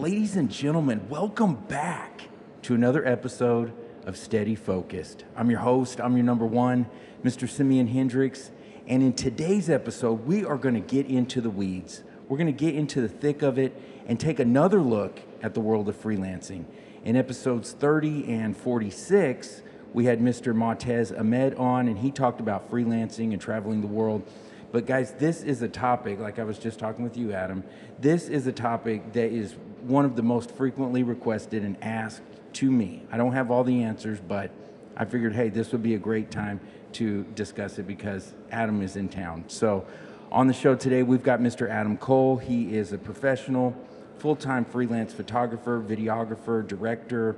[0.00, 2.22] Ladies and gentlemen, welcome back
[2.62, 3.70] to another episode
[4.06, 5.26] of Steady Focused.
[5.36, 6.86] I'm your host, I'm your number one,
[7.22, 7.46] Mr.
[7.46, 8.50] Simeon Hendricks.
[8.86, 12.02] And in today's episode, we are going to get into the weeds.
[12.30, 15.60] We're going to get into the thick of it and take another look at the
[15.60, 16.64] world of freelancing.
[17.04, 19.60] In episodes 30 and 46,
[19.92, 20.54] we had Mr.
[20.54, 24.26] Montez Ahmed on, and he talked about freelancing and traveling the world.
[24.72, 27.64] But guys, this is a topic, like I was just talking with you, Adam,
[27.98, 32.22] this is a topic that is one of the most frequently requested and asked
[32.54, 33.02] to me.
[33.10, 34.50] I don't have all the answers, but
[34.96, 36.60] I figured, hey, this would be a great time
[36.92, 39.44] to discuss it because Adam is in town.
[39.48, 39.86] So,
[40.32, 41.68] on the show today, we've got Mr.
[41.68, 42.36] Adam Cole.
[42.36, 43.74] He is a professional,
[44.18, 47.36] full time freelance photographer, videographer, director,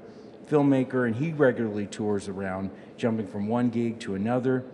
[0.50, 4.64] filmmaker, and he regularly tours around, jumping from one gig to another.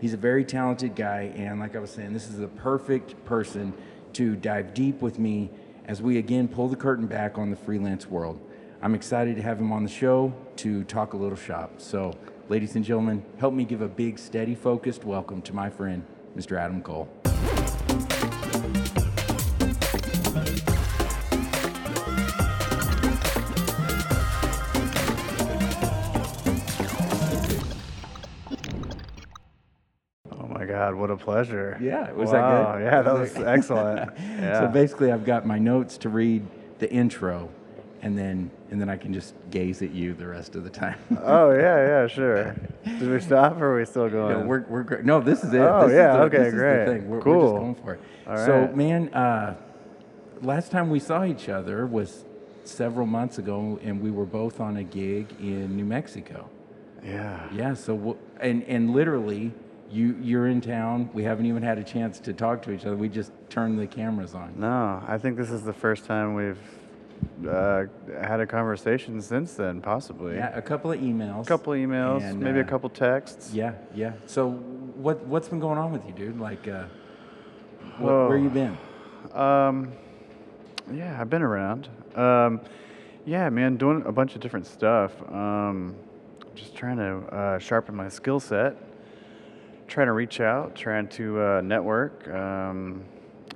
[0.00, 3.74] He's a very talented guy, and like I was saying, this is the perfect person
[4.14, 5.50] to dive deep with me
[5.90, 8.40] as we again pull the curtain back on the freelance world.
[8.80, 11.80] I'm excited to have him on the show to talk a little shop.
[11.80, 12.16] So,
[12.48, 16.04] ladies and gentlemen, help me give a big, steady, focused welcome to my friend,
[16.36, 16.56] Mr.
[16.56, 17.08] Adam Cole.
[30.70, 31.78] God, what a pleasure.
[31.80, 32.84] Yeah, was wow, that good?
[32.84, 34.10] Yeah, that was excellent.
[34.20, 34.60] Yeah.
[34.60, 36.46] So basically, I've got my notes to read
[36.78, 37.50] the intro,
[38.02, 40.96] and then and then I can just gaze at you the rest of the time.
[41.22, 42.54] oh yeah, yeah, sure.
[42.84, 44.38] Did we stop or are we still going?
[44.40, 45.04] Yeah, we're, we're great.
[45.04, 45.58] No, this is it.
[45.60, 46.86] Oh, This is yeah, the- okay, this is the great.
[46.86, 47.08] thing.
[47.10, 47.40] We're, we're Cool.
[47.42, 48.00] just going for it.
[48.28, 49.56] All So, man, uh,
[50.40, 52.24] last time we saw each other was
[52.64, 56.48] several months ago, and we were both on a gig in New Mexico.
[57.04, 57.48] yeah.
[57.52, 57.74] Yeah.
[57.74, 59.52] So, w- and and literally,
[59.90, 61.10] you you're in town.
[61.12, 62.96] We haven't even had a chance to talk to each other.
[62.96, 64.54] We just turned the cameras on.
[64.56, 66.58] No, I think this is the first time we've
[67.48, 67.84] uh,
[68.22, 70.36] had a conversation since then, possibly.
[70.36, 71.42] Yeah, a couple of emails.
[71.44, 73.52] A couple of emails, And, maybe a uh, couple texts.
[73.52, 74.12] Yeah, yeah.
[74.26, 76.38] So, what what's been going on with you, dude?
[76.40, 76.84] Like, uh,
[77.98, 78.50] what, where you Oh.
[78.50, 78.78] been?
[79.34, 79.92] Um,
[80.92, 81.88] yeah, I've been around.
[82.14, 82.60] Um,
[83.26, 85.12] yeah, man, doing a bunch of different stuff.
[85.30, 85.94] Um,
[86.54, 88.76] just trying to uh, sharpen my skill set.
[89.90, 92.28] Trying to reach out, trying to uh, network.
[92.28, 93.02] Um,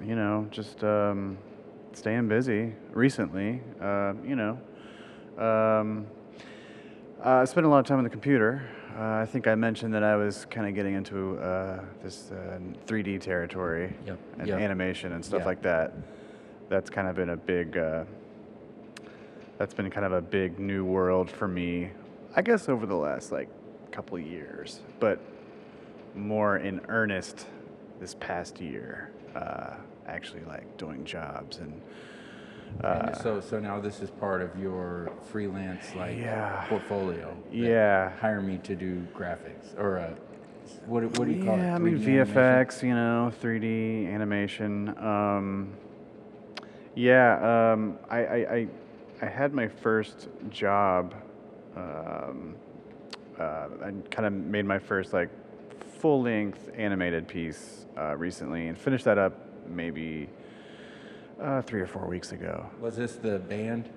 [0.05, 1.39] you know, just um,
[1.93, 2.73] staying busy.
[2.91, 4.59] Recently, uh, you know,
[5.39, 6.09] um,
[7.25, 8.69] uh, I spent a lot of time on the computer.
[8.99, 12.59] Uh, I think I mentioned that I was kind of getting into uh, this uh,
[12.85, 14.59] 3D territory Yep, and yep.
[14.59, 15.47] animation and stuff Yeah.
[15.47, 15.93] like that.
[16.69, 17.79] That's kind of been a big.
[17.79, 18.07] Uh,
[19.57, 21.91] that's been kind of a big new world for me.
[22.35, 23.49] I guess over the last like
[23.93, 25.21] couple years, but
[26.15, 27.47] more in earnest
[28.01, 29.11] this past year.
[29.35, 29.75] Uh,
[30.07, 31.81] actually, like doing jobs and.
[32.83, 36.65] And Uh, so, so now this is part of your freelance like Yeah.
[36.69, 37.37] portfolio.
[37.53, 38.11] Yeah.
[38.19, 40.11] Hire me to do graphics or uh,
[40.87, 41.01] what?
[41.03, 41.59] do- What do you call it?
[41.63, 42.35] yeah, I mean 3D animation?
[42.35, 44.89] VFX, you know, 3D animation.
[44.99, 45.73] Um,
[46.97, 48.69] yeah, um, I, I, I,
[49.23, 51.15] I had my first job.
[51.77, 52.57] Um,
[53.39, 55.29] uh, I kind of made my first like
[55.99, 59.33] full-length animated piece uh, recently, and finished that up
[59.69, 60.29] maybe
[61.41, 62.67] uh, three or four weeks ago.
[62.81, 63.89] Was this the band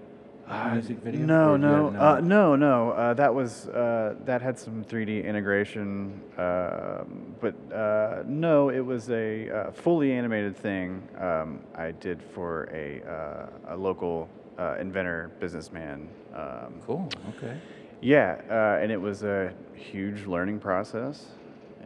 [0.73, 1.23] music video?
[1.23, 2.91] Uh, No, had no, uh, no, no.
[2.91, 9.09] Uh, that was uh, that had some 3D integration, um, but uh, no, it was
[9.09, 13.01] a uh, fully animated thing um, I did for a
[13.69, 16.07] uh, a local uh, inventor businessman.
[16.33, 17.09] Um, Cool.
[17.37, 17.57] Okay.
[18.01, 21.25] yeah, uh, and it was a huge learning process.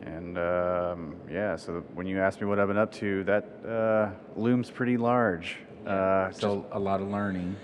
[0.01, 4.09] And um, yeah, so when you ask me what I've been up to, that uh,
[4.39, 5.57] looms pretty large.
[5.85, 7.56] Uh, So a lot of learning.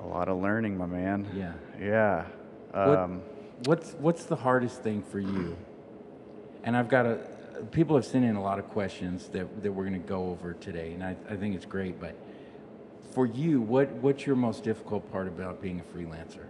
[0.00, 1.26] a lot of learning, my man.
[1.34, 1.52] Yeah.
[1.80, 2.24] Yeah.
[2.72, 3.22] What- Um,
[3.66, 5.56] What's what's the hardest thing for you?
[6.64, 7.18] And I've got a
[7.70, 10.54] people have sent in a lot of questions that, that we're going to go over
[10.54, 12.00] today, and I, I think it's great.
[12.00, 12.14] But
[13.12, 16.44] for you, what what's your most difficult part about being a freelancer?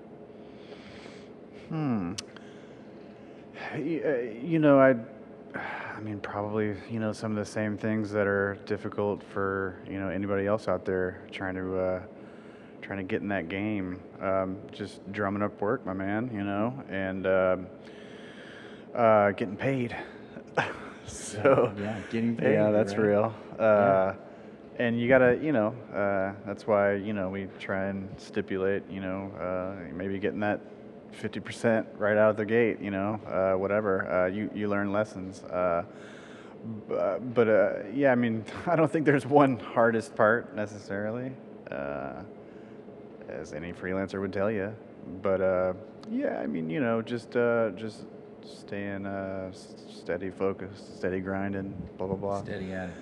[3.74, 4.94] y- uh, you know, I,
[5.96, 9.98] I mean, probably you know some of the same things that are difficult for you
[9.98, 12.02] know anybody else out there trying to uh,
[12.82, 14.00] trying to get in that game.
[14.20, 16.30] Um, just drumming up work, my man.
[16.32, 17.66] You know, and um,
[18.94, 19.96] uh, getting paid.
[21.06, 22.54] so yeah, getting paid.
[22.54, 23.06] yeah, that's right?
[23.06, 23.34] real.
[23.58, 24.14] Uh,
[24.76, 29.00] And you gotta, you know, uh, that's why you know we try and stipulate, you
[29.00, 30.60] know, uh, maybe getting that
[31.14, 34.06] fifty percent right out of the gate, you know, uh, whatever.
[34.10, 35.42] Uh, you you learn lessons.
[35.44, 35.84] Uh,
[36.88, 36.94] b-
[37.34, 41.32] but uh, yeah, I mean, I don't think there's one hardest part necessarily.
[41.70, 42.22] Uh, uh,
[43.28, 44.74] as any freelancer would tell you.
[45.22, 45.72] But uh,
[46.10, 48.04] yeah, I mean, you know, just uh, just
[48.44, 52.42] staying uh, steady, focused, steady grinding, blah blah blah.
[52.42, 52.94] Steady at it.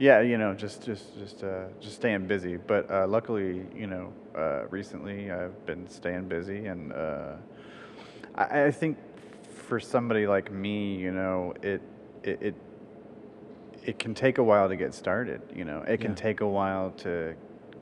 [0.00, 2.56] Yeah, you know, just just just uh, just staying busy.
[2.56, 7.34] But uh, luckily, you know, uh, recently I've been staying busy, and uh,
[8.38, 8.96] I, I think
[9.66, 11.82] for somebody like me, you know, it
[12.22, 12.38] it.
[12.42, 12.54] it
[13.84, 15.80] it can take a while to get started, you know.
[15.80, 16.16] It can Yeah.
[16.16, 17.34] take a while to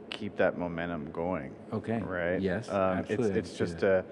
[0.09, 1.53] keep that momentum going.
[1.73, 2.01] Okay.
[2.01, 2.41] Right.
[2.41, 4.05] Yes, Um, absolutely, It's it's just a.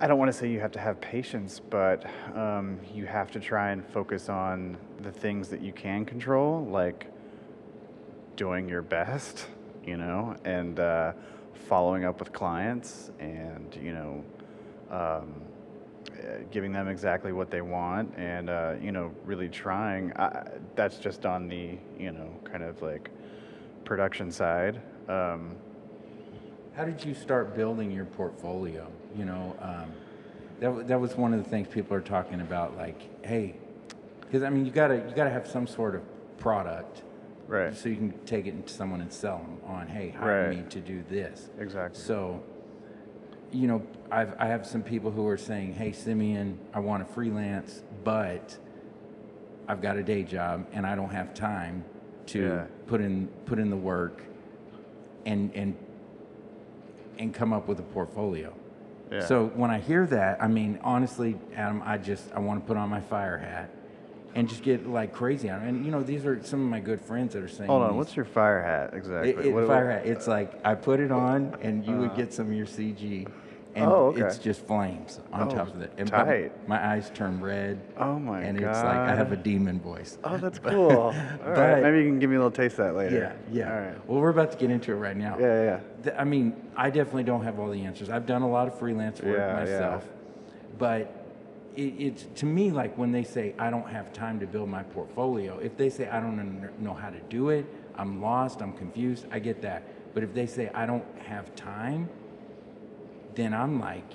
[0.00, 2.04] I don't want to say you have to have patience, but
[2.34, 7.06] um, you have to try and focus on the things that you can control, like
[8.36, 9.46] doing your best,
[9.86, 11.12] you know, and uh,
[11.68, 14.24] following up with clients, and you know,
[14.90, 15.34] um,
[16.08, 20.12] uh, giving them exactly what they want, and uh, you know, really trying.
[20.16, 23.10] I, that's just on the you know, kind of like
[23.84, 24.80] production side.
[25.08, 25.56] Um,
[26.74, 28.86] How did you start building your portfolio?
[29.16, 29.92] You know, um,
[30.60, 32.76] that that was one of the things people are talking about.
[32.76, 33.56] Like, hey,
[34.20, 36.02] because I mean, you gotta you gotta have some sort of
[36.38, 37.02] product,
[37.50, 37.76] Right.
[37.76, 40.56] So you can take it to someone and sell them on, hey, hire Right.
[40.56, 41.48] me to do this.
[41.58, 42.00] Exactly.
[42.00, 42.40] So,
[43.52, 47.12] you know, I've I have some people who are saying, hey, Simeon, I want to
[47.14, 48.56] freelance, but
[49.68, 51.84] I've got a day job and I don't have time
[52.26, 52.64] to Yeah.
[52.86, 54.22] put in put in the work
[55.26, 55.76] and and
[57.18, 58.54] and come up with a portfolio.
[59.10, 59.20] Yeah.
[59.26, 62.76] So when I hear that, I mean, honestly, Adam, I just I want to put
[62.76, 63.70] on my fire hat
[64.34, 65.68] and just get like crazy on it.
[65.68, 67.68] And you know, these are some of my good friends that are saying.
[67.68, 69.30] Hold on, these- what's your fire hat exactly?
[69.30, 70.06] it, it, What- fire what- hat.
[70.06, 72.14] It's like I put it on, and you would Uh.
[72.16, 73.26] get some of your CG,
[73.74, 74.22] and Oh, okay.
[74.22, 75.92] it's just flames on Oh, top of it.
[75.98, 76.52] And tight.
[76.68, 77.80] My eyes turn red.
[77.98, 78.48] Oh my god.
[78.48, 80.18] And it's like I have a demon voice.
[80.24, 80.90] Oh, that's cool.
[80.90, 81.12] All
[81.46, 83.16] right, But- maybe you can give me a little taste of that later.
[83.16, 83.72] Yeah, yeah.
[83.74, 84.08] All right.
[84.08, 85.36] Well, we're about to get into it right now.
[85.40, 86.12] Yeah, yeah, yeah.
[86.18, 88.10] I mean, I definitely don't have all the answers.
[88.10, 89.60] I've done a lot of freelance work Yeah, yeah.
[89.60, 90.08] myself,
[90.78, 91.19] but
[91.76, 94.82] it, it's to me like when they say I don't have time to build my
[94.82, 95.58] portfolio.
[95.58, 99.26] If they say I don't know how to do it, I'm lost, I'm confused.
[99.30, 99.82] I get that.
[100.14, 102.08] But if they say I don't have time,
[103.34, 104.10] then I'm like,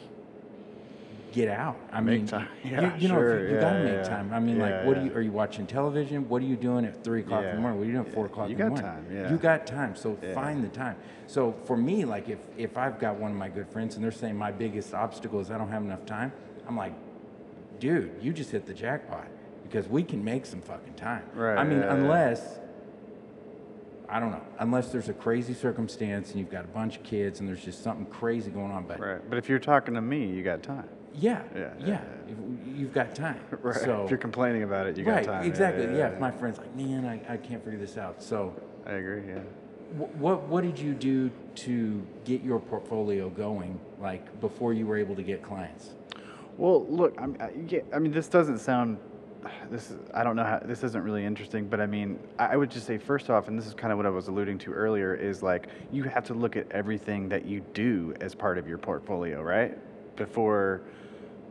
[1.32, 1.78] get out.
[1.92, 2.48] I Make mean, time.
[2.64, 3.38] you- Yeah, you, know, sure.
[3.38, 3.96] if you, you Yeah, gotta yeah.
[3.98, 4.34] make time.
[4.34, 5.14] I mean, like, what do you?
[5.14, 6.28] Are you watching television?
[6.30, 7.80] What are you doing at three o'clock in the morning?
[7.80, 8.86] What are you doing at four o'clock you in the got morning?
[8.86, 9.32] time, yeah.
[9.32, 10.96] You got time, so find the time.
[11.28, 14.12] So for me, like if if I've got one of my good friends and they're
[14.12, 16.32] saying my biggest obstacle is I don't have enough time,
[16.68, 16.94] I'm like,
[17.80, 19.28] dude, you just hit the jackpot
[19.64, 21.24] because we can make some fucking time.
[21.34, 21.94] Right, I mean, yeah, yeah.
[21.94, 22.60] unless
[24.08, 27.40] I don't know, unless there's a crazy circumstance and you've got a bunch of kids
[27.40, 28.86] and there's just something crazy going on.
[28.86, 29.30] But Right.
[29.30, 30.88] But if you're talking to me, you got time.
[31.16, 33.40] yeah, Yeah, yeah, yeah, if- you've got time.
[33.64, 33.76] Right.
[33.76, 35.44] So if you're complaining about it, you got right, time.
[35.46, 35.86] exactly.
[35.86, 38.22] Yeah, if my friend's like, man, I, I can't figure this out.
[38.22, 38.54] So.
[38.86, 39.24] I agree.
[39.28, 39.40] Yeah.
[39.98, 44.98] Wh- What what did you do to get your portfolio going, like before you were
[44.98, 45.90] able to get clients?
[46.58, 48.98] Well, look, I'm, I, yeah, I mean, this doesn't sound.
[49.70, 52.56] This is, I don't know how this isn't really interesting, but I mean, I I
[52.56, 54.74] would just say first off, and this is kind of what I was alluding to
[54.74, 58.68] earlier, is like you have to look at everything that you do as part of
[58.68, 59.78] your portfolio, right?
[60.16, 60.82] Before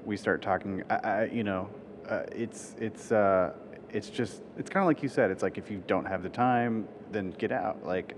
[0.05, 1.69] we start talking, I, I you know,
[2.09, 3.53] uh, it's it's uh,
[3.91, 5.31] it's just it's kind of like you said.
[5.31, 7.87] It's like if you don't have the time, then get out.
[7.87, 8.17] Like,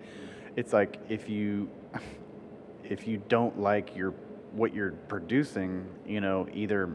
[0.54, 1.68] it's like if you
[2.84, 4.14] if you don't like your
[4.56, 6.92] what you're producing, you know, either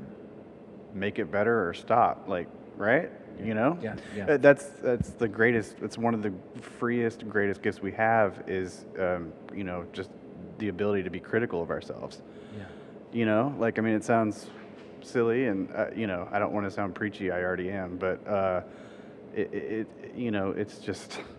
[0.93, 2.27] make it better or stop.
[2.27, 3.11] Like, right?
[3.43, 3.77] You know?
[3.81, 4.25] Yeah, yeah.
[4.25, 5.77] Uh, That's that's the greatest.
[5.81, 10.09] It's one of the freest, greatest gifts we have is, um, you know, just
[10.57, 12.21] the ability to be critical of ourselves.
[12.55, 12.65] Yeah.
[13.13, 14.47] You know, like I mean, it sounds
[15.01, 17.31] silly, and uh, you know, I don't want to sound preachy.
[17.31, 18.61] I already am, but uh,
[19.35, 21.19] it, it, you know, it's just.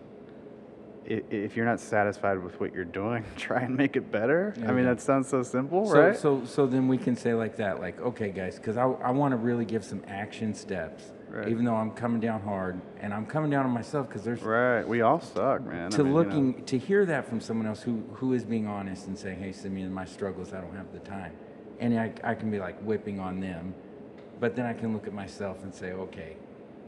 [1.09, 4.53] i- If you're not satisfied with what you're doing, try and make it better.
[4.57, 6.15] There I mean, that sounds so simple, So right?
[6.17, 9.31] so so then we can say like that, like okay, guys, because I I want
[9.31, 11.47] to really give some action steps, Right.
[11.47, 14.87] even though I'm coming down hard and I'm coming down on myself because there's Right.
[14.87, 15.87] We all suck, man.
[15.87, 16.19] I to mean, you know.
[16.19, 19.51] looking to hear that from someone else who who is being honest and saying, "Hey,
[19.51, 21.33] Simeon, my struggles, I don't have the time,"
[21.79, 23.73] and I I can be like whipping on them,
[24.39, 26.37] but then I can look at myself and say, "Okay,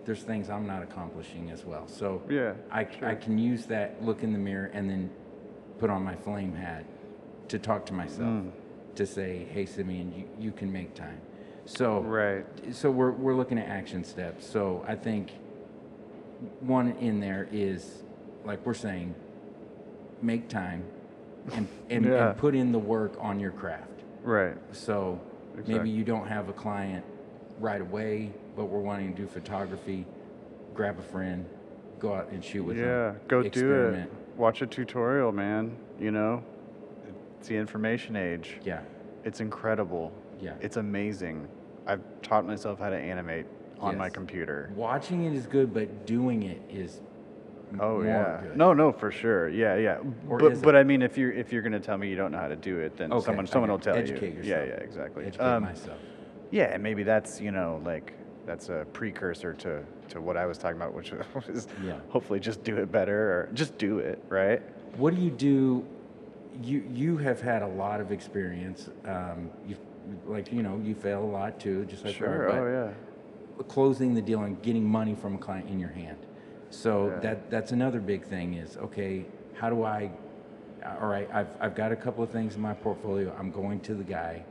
[0.05, 3.07] there's things I'm not accomplishing as well." So Yeah, I sure.
[3.09, 5.09] I can use that look in the mirror and then
[5.79, 6.85] put on my flame hat
[7.49, 8.51] to talk to myself Mm.
[8.95, 11.19] to say, "Hey, Simeon, you you can make time."
[11.65, 12.45] So Right.
[12.71, 14.45] so we're, we're looking at action steps.
[14.45, 15.31] So I think
[16.59, 18.03] one in there is,
[18.43, 19.15] like we're saying,
[20.21, 20.83] make time
[21.53, 22.29] and, and, Yeah.
[22.29, 24.03] and put in the work on your craft.
[24.23, 24.55] Right.
[24.73, 25.19] So
[25.67, 27.03] maybe you don't have a client
[27.59, 30.05] right away, but we're wanting to do photography.
[30.73, 31.45] Grab a friend,
[31.99, 32.85] go out and shoot with them.
[32.85, 33.13] Yeah.
[33.27, 34.11] Go do it.
[34.35, 35.77] Watch a tutorial, man.
[35.99, 36.43] You know,
[37.39, 38.57] It's the information age.
[38.63, 38.81] Yeah.
[39.23, 40.11] It's incredible.
[40.41, 40.53] Yeah.
[40.61, 41.47] It's amazing.
[41.87, 43.45] I've taught myself how to animate
[43.79, 44.71] on my computer.
[44.75, 47.01] Watching it is good, but doing it is
[47.79, 48.41] Oh more yeah.
[48.41, 48.57] good.
[48.57, 49.49] No, no, for sure.
[49.49, 49.97] Yeah, yeah.
[50.29, 50.75] Or but but?
[50.75, 52.79] I mean, if you're if you're gonna tell me you don't know how to do
[52.79, 54.43] it, then Okay, someone someone will tell Educate you.
[54.43, 54.67] yourself.
[54.67, 55.25] Yeah, yeah, exactly.
[55.25, 55.97] Educate Um, myself.
[56.51, 58.13] Yeah, and maybe that's you know like
[58.45, 61.11] that's a precursor to to what I was talking about, which
[61.47, 61.95] was Yeah.
[62.09, 64.61] hopefully just do it better or just do it right.
[64.97, 65.85] What do you do?
[66.63, 68.89] You you have had a lot of experience.
[69.05, 69.75] Um, you
[70.27, 72.47] like you know you fail a lot too, just like Sure.
[72.47, 72.67] but Oh
[73.57, 73.63] yeah.
[73.67, 76.17] closing the deal and getting money from a client in your hand.
[76.69, 77.19] So Yeah.
[77.21, 79.25] that that's another big thing is okay.
[79.55, 80.11] How do I?
[81.01, 83.35] All right, I've I've got a couple of things in my portfolio.
[83.39, 84.43] I'm going to the guy.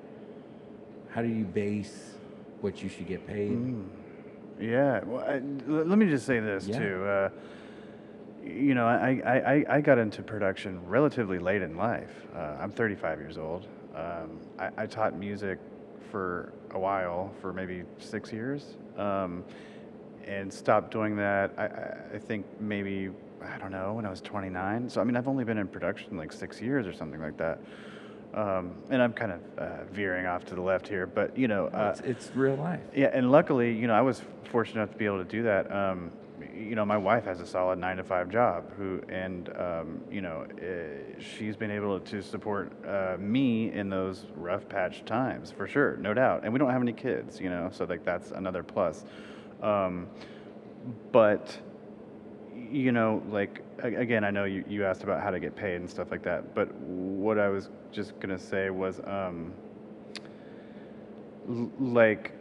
[1.15, 2.17] How do you base
[2.61, 3.53] what you should get paid?
[3.53, 3.87] Mm.
[4.61, 5.01] Yeah.
[5.05, 6.79] Well, I, l- let me just say this Yeah.
[6.79, 7.05] too.
[7.05, 7.29] Uh,
[8.45, 12.11] you know, I, I, I, got into production relatively late in life.
[12.35, 13.69] Uh, I'm 35 years old.
[13.95, 15.59] Um, I, I taught music
[16.11, 19.45] for a while, for maybe six years, um,
[20.27, 21.53] and stopped doing that.
[21.57, 24.91] I, I think maybe I don't know when I was 29.
[24.91, 27.61] So I mean, I've only been in production like six years or something like that.
[28.35, 31.67] Um, and I'm kind of uh, veering off to the left here, but you know,
[31.69, 32.81] uh, it's, it's real life.
[32.95, 35.71] yeah, and luckily, you know, I was fortunate enough to be able to do that.
[35.73, 36.11] Um,
[36.53, 40.21] you know, my wife has a solid nine to five job, who, and um, you
[40.21, 45.69] know, uh, she's been able to support uh, me in those rough patch times for
[45.69, 46.41] sure, no doubt.
[46.43, 49.05] And we don't have any kids, you know, so like that's another plus.
[49.63, 50.09] Um,
[51.13, 51.57] but
[52.75, 55.89] you know, like again, I know you, you asked about how to get paid and
[55.89, 59.53] stuff like that, but what I was just gonna say was, um,
[61.79, 62.33] like,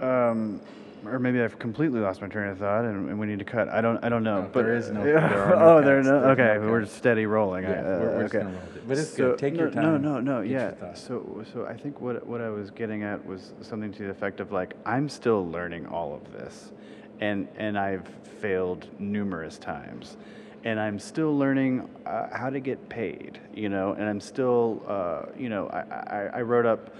[0.00, 0.60] um,
[1.06, 3.68] or maybe I've completely lost my train of thought, and, and we need to cut.
[3.68, 4.42] I don't, I don't know.
[4.42, 6.20] No, but there is no- there are no oh, there are no.
[6.20, 7.64] There's no Okay, we're steady rolling.
[7.64, 8.44] Yeah, we're- uh, we're just okay.
[8.44, 8.88] gonna roll with it.
[8.88, 9.38] But it's So- good.
[9.38, 10.02] Take your no, time.
[10.02, 10.40] No, no, no.
[10.42, 10.94] Yeah.
[10.94, 14.40] So, so I think what what I was getting at was something to the effect
[14.40, 16.72] of like I'm still learning all of this,
[17.20, 18.06] and and I've
[18.40, 20.16] failed numerous times,
[20.64, 23.40] and I'm still learning uh, how to get paid.
[23.54, 25.80] You know, and I'm still, uh, you know, I,
[26.16, 26.94] I I wrote up.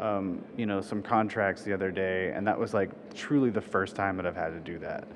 [0.00, 3.96] Um, you know, some contracts the other day, and that was like truly the first
[3.96, 5.08] time that I've had to do that.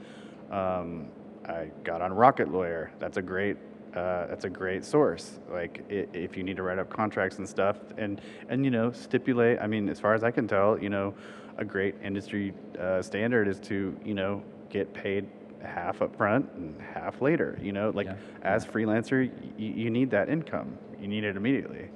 [0.51, 1.07] Um,
[1.47, 2.91] I got on Rocket Lawyer.
[2.99, 3.59] That's a great
[3.95, 5.39] uh, that's a great source.
[5.51, 9.61] Like if you need to write up contracts and stuff, and and you know stipulate.
[9.61, 11.15] I mean, as far as I can tell, you know,
[11.59, 15.29] a great industry uh, standard is to you know get paid
[15.63, 17.59] half up front and half later.
[17.63, 18.17] You know, like Yeah.
[18.43, 20.77] as freelancer, y- you need that income.
[21.01, 21.89] You need it immediately.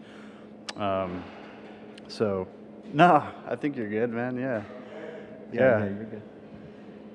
[0.76, 1.24] Um,
[2.08, 2.46] so,
[2.92, 4.36] no, I think you're good, man.
[4.36, 4.62] Yeah.
[5.52, 5.84] Yeah.
[5.84, 6.22] you're good.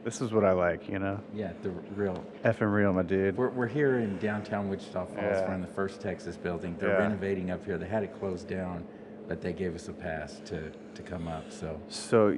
[0.03, 1.19] This is what I like, you know.
[1.33, 2.23] Yeah, the real.
[2.43, 3.37] Effing real, my dude.
[3.37, 5.17] We're, we're here in downtown Wichita Falls.
[5.21, 5.47] Yeah.
[5.47, 6.75] We're in the First Texas building.
[6.79, 6.97] They're Yeah.
[6.97, 7.77] renovating up here.
[7.77, 8.83] They had it closed down,
[9.31, 11.49] but they gave us a pass to, to come up.
[11.49, 12.37] So So,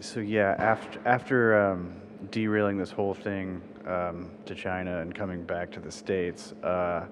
[0.00, 1.94] so yeah, after after um,
[2.32, 7.06] derailing this whole thing um, to China and coming back to the states, uh,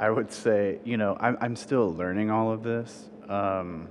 [0.00, 3.08] I would say, you know, I'm I'm still learning all of this.
[3.28, 3.86] Um,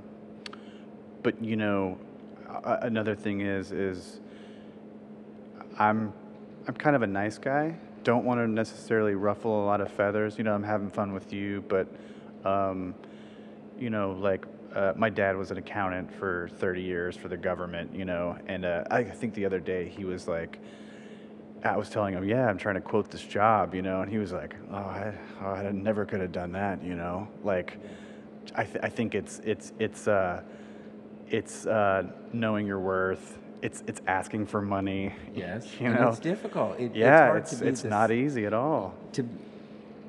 [1.23, 1.97] but you know,
[2.65, 4.19] another thing is is
[5.77, 6.11] I'm
[6.67, 7.77] I'm kind of a nice guy.
[8.03, 10.37] Don't want to necessarily ruffle a lot of feathers.
[10.37, 11.87] You know, I'm having fun with you, but
[12.43, 12.93] um,
[13.79, 14.45] you know, like
[14.75, 17.95] uh, my dad was an accountant for 30 years for the government.
[17.95, 20.59] You know, and uh, I think the other day he was like.
[21.61, 24.17] I was telling him, yeah, I'm trying to quote this job, you know, and he
[24.17, 27.77] was like, oh, I, oh, I never could have done that, you know, like,
[28.55, 30.41] I, th- I think it's it's it's uh,
[31.27, 33.37] it's uh, knowing your worth.
[33.61, 35.13] It's it's asking for money.
[35.35, 36.09] yes, you and know.
[36.09, 36.79] it's difficult.
[36.79, 38.93] It, yeah, hard it's to be it's the not easy at all.
[39.13, 39.27] To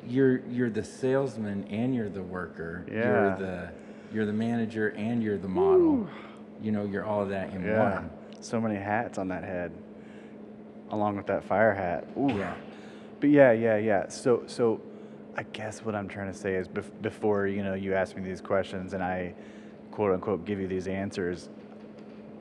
[0.08, 2.84] you're you're the salesman and you're the worker.
[2.88, 2.94] Yeah.
[2.94, 3.70] You're the
[4.12, 6.08] you're the manager and you're the model.
[6.62, 8.10] You know, you're all that in Yeah, one.
[8.40, 9.72] so many hats on that head,
[10.90, 12.06] along with that fire hat.
[12.18, 12.28] Ooh.
[12.36, 12.54] Yeah.
[13.20, 14.08] But yeah, yeah, yeah.
[14.08, 14.80] So, so,
[15.36, 18.22] I guess what I'm trying to say is, bef- before you know, you ask me
[18.22, 19.32] these questions and I,
[19.90, 21.48] quote unquote, give you these answers.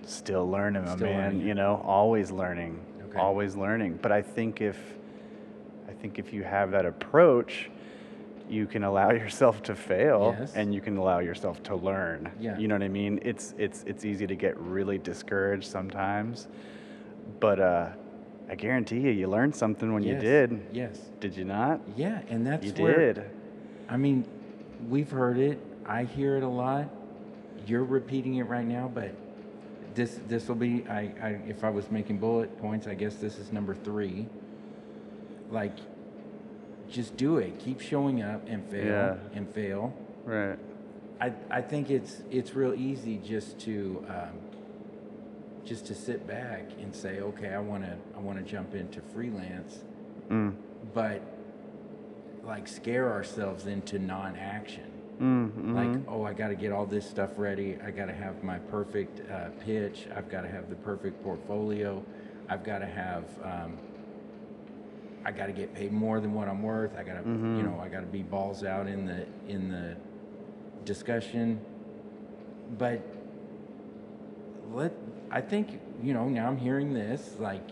[0.06, 1.18] Still learning, my Still man.
[1.34, 1.48] learning.
[1.48, 3.20] You know, always learning, Okay.
[3.20, 4.00] always learning.
[4.02, 4.78] But I think if,
[6.02, 7.70] think if you have that approach,
[8.50, 10.54] you can allow yourself to fail, Yes.
[10.56, 12.32] and you can allow yourself to learn.
[12.40, 12.58] Yeah.
[12.58, 13.20] You know what I mean?
[13.24, 16.48] It's it's it's easy to get really discouraged sometimes,
[17.40, 17.90] but uh,
[18.50, 20.16] I guarantee you, you learned something when Yes.
[20.24, 20.66] you did.
[20.74, 21.00] Yes.
[21.20, 21.80] Did you not?
[21.96, 23.24] Yeah, and that's you where did.
[23.88, 24.26] I mean,
[24.90, 25.60] we've heard it.
[25.86, 26.86] I hear it a lot.
[27.68, 29.12] You're repeating it right now, but
[29.94, 30.86] this this will be.
[30.90, 34.26] I, I if I was making bullet points, I guess this is number three.
[35.52, 35.74] Like,
[36.90, 37.60] just do it.
[37.60, 39.16] Keep showing up and fail Yeah.
[39.34, 39.94] and fail.
[40.26, 40.58] Right.
[41.22, 44.40] I, I think it's it's real easy just to um,
[45.66, 49.02] just to sit back and say, okay, I want to I want to jump into
[49.02, 49.80] freelance,
[50.30, 50.56] Mm.
[50.94, 51.22] but
[52.44, 54.86] like scare ourselves into non-action.
[55.20, 55.74] Mm, mhm.
[55.76, 57.78] Like, oh, I got to get all this stuff ready.
[57.86, 60.08] I got to have my perfect uh, pitch.
[60.16, 62.02] I've got to have the perfect portfolio.
[62.48, 63.26] I've got to have.
[63.44, 63.78] Um,
[65.26, 66.92] I got to get paid more than what I'm worth.
[66.98, 67.58] I got to, mm-hmm.
[67.58, 69.96] you know, I got to be balls out in the in the
[70.86, 71.60] discussion.
[72.78, 73.02] But
[74.72, 74.94] let
[75.32, 77.70] I think you know now I'm hearing this like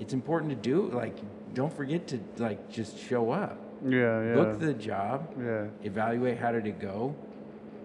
[0.00, 1.16] it's important to do like
[1.54, 3.58] don't forget to like just show up.
[3.86, 4.34] yeah, yeah.
[4.34, 5.66] Book the job yeah.
[5.82, 7.14] evaluate how did it go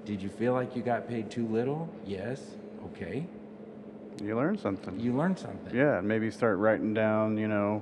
[0.06, 2.42] did you feel like you got paid too little yes
[2.86, 3.26] okay
[4.22, 5.00] You learn something.
[5.00, 7.82] you learned something Yeah, maybe start writing down, you know,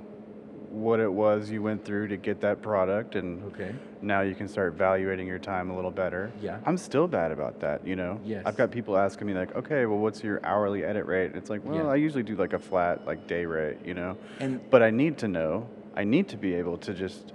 [0.71, 4.47] what it was you went through to get that product and okay now you can
[4.47, 6.31] start evaluating your time a little better.
[6.41, 6.57] Yeah.
[6.65, 8.19] I'm still bad about that, you know.
[8.25, 8.41] Yes.
[8.47, 11.51] I've got people asking me like, "Okay, well what's your hourly edit rate?" And it's
[11.51, 11.87] like, "Well, Yeah.
[11.87, 15.19] I usually do like a flat like day rate, you know." and But I need
[15.19, 15.67] to know.
[15.95, 17.33] I need to be able to just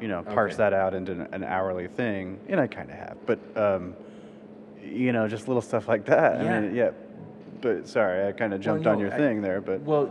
[0.00, 0.58] you know, parse Okay.
[0.58, 3.16] that out into an- an hourly thing, and I kind of have.
[3.26, 3.94] But um
[4.82, 6.40] you know, just little stuff like that.
[6.40, 6.84] I mean, Yeah.
[6.84, 6.90] yeah.
[7.62, 10.08] But sorry, I kind of jumped on no, your I- thing there, but well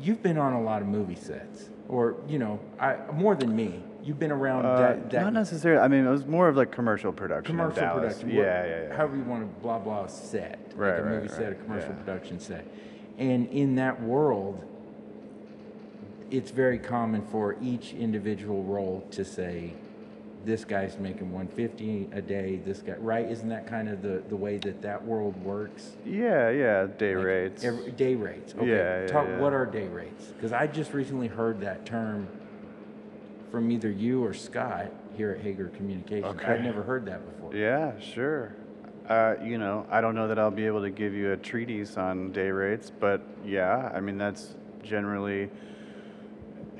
[0.00, 3.82] you've been on a lot of movie sets or you know I more than me
[4.04, 5.80] you've been around Uh, that, that not necessarily.
[5.80, 7.56] I mean, it was more of like commercial production.
[7.56, 8.96] commercial production Yeah, yeah, yeah.
[8.96, 11.90] however you want to blah blah set Right, like a right, movie set a commercial
[11.90, 11.94] yeah.
[11.96, 12.66] production set
[13.18, 14.64] and in that world
[16.30, 19.74] it's very common for each individual role to say
[20.44, 24.36] this guy's making 150 a day this guy right isn't that kind of the the
[24.36, 26.86] way that that world works yeah, yeah.
[26.98, 27.64] Day Like, rates.
[27.64, 29.38] every- day rates okay Yeah, yeah, talk yeah.
[29.38, 32.26] what are day rates because i just recently heard that term
[33.50, 37.92] from either you or scott here at hager communications i've never heard that before yeah,
[38.00, 38.54] sure.
[39.08, 41.96] Uh, you know, I don't know that I'll be able to give you a treatise
[41.98, 45.50] on day rates, but yeah, I mean that's generally,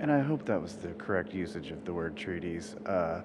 [0.02, 2.74] and I hope that was the correct usage of the word treaties.
[2.84, 3.22] Uh,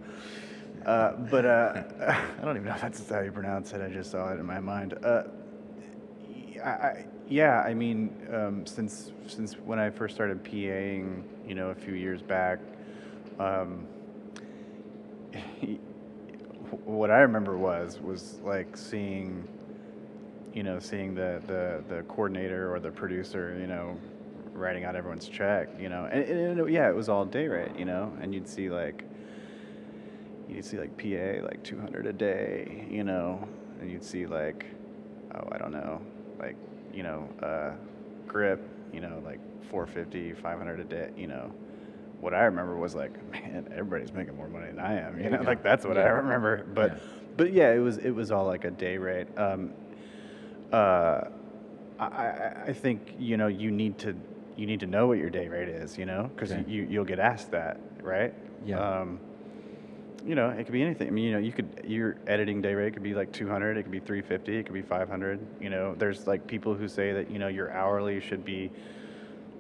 [0.85, 3.81] uh, but uh, I don't even know if that's how you pronounce it.
[3.81, 4.93] I just saw it in my mind.
[5.03, 5.23] Uh,
[6.63, 11.69] I, I, yeah, I mean, um, since since when I first started PAing, you know,
[11.69, 12.59] a few years back,
[13.39, 13.87] um,
[16.85, 19.47] what I remember was was like seeing,
[20.53, 23.97] you know, seeing the the the coordinator or the producer, you know,
[24.57, 27.71] writing out everyone's check, you know, and, and it- yeah, it was all day rate,
[27.77, 29.03] you know, and you'd see like.
[30.49, 33.45] You'd see like PA like 200 a day, you know,
[33.81, 34.65] and you'd see like,
[35.35, 36.01] oh, I don't know,
[36.39, 36.55] like,
[36.93, 37.71] you know, uh,
[38.27, 39.39] grip, you know, like
[39.69, 41.51] 450, 500 a day, you know.
[42.21, 45.39] What I remember was like, man, everybody's making more money than I am, you know,
[45.39, 45.43] go.
[45.43, 46.63] like that's what I remember.
[46.73, 46.99] But, Yeah.
[47.35, 49.27] but yeah, it was it was all like a day rate.
[49.37, 49.73] Um,
[50.71, 51.21] uh,
[51.99, 54.15] I I think you know you need to
[54.57, 56.63] you need to know what your day rate is, you know, because Okay.
[56.67, 58.33] you you'll get asked that, right?
[58.65, 58.99] Yeah.
[59.01, 59.21] Um,
[60.25, 61.07] you know, it could be anything.
[61.07, 63.83] I mean, you know, you could your editing day rate could be like 200, it
[63.83, 65.39] could be 350, it could be 500.
[65.61, 68.71] You know, there's like people who say that you know your hourly should be,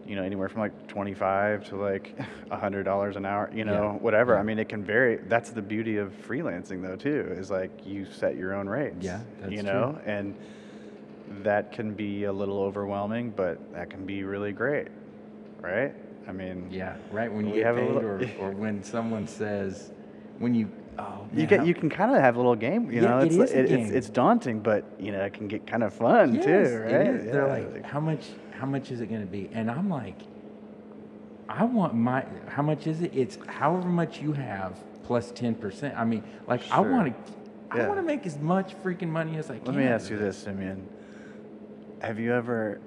[0.07, 2.17] you know, anywhere from like 25 to like
[2.51, 3.51] hundred dollars an hour.
[3.53, 3.99] You know, Yeah.
[3.99, 4.33] whatever.
[4.33, 4.39] Yeah.
[4.39, 5.17] I mean, it can vary.
[5.17, 9.05] That's the beauty of freelancing, though, too, is like you set your own rates.
[9.05, 9.71] Yeah, that's you true.
[9.71, 10.33] know, and
[11.43, 14.87] that can be a little overwhelming, but that can be really great,
[15.61, 15.93] right?
[16.27, 17.31] I mean, Yeah, right.
[17.31, 19.91] When you get have a paid, little- or, or when someone says,
[20.39, 23.09] when you, oh, You get you can kind of have a little game, you Yeah,
[23.09, 23.19] know.
[23.19, 23.97] it It's is like- a it- it's game.
[23.97, 26.51] it's daunting, but you know it can get kind of fun Yes, too,
[26.83, 27.07] right?
[27.07, 27.31] is.
[27.31, 28.25] They're like, how much?
[28.51, 29.49] How much is it going to be?
[29.53, 30.19] And I'm like,
[31.47, 32.25] I want my.
[32.47, 33.11] How much is it?
[33.15, 35.95] It's however much you have plus ten percent.
[35.97, 37.33] I mean, like I want to.
[37.79, 39.65] I want to make as much freaking money as I can.
[39.65, 40.87] Let me ask you this, Simeon.
[42.01, 42.79] Have you ever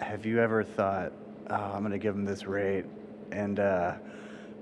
[0.00, 1.12] have you ever thought,
[1.50, 2.84] oh, I'm gonna give them this rate,
[3.32, 3.94] and uh,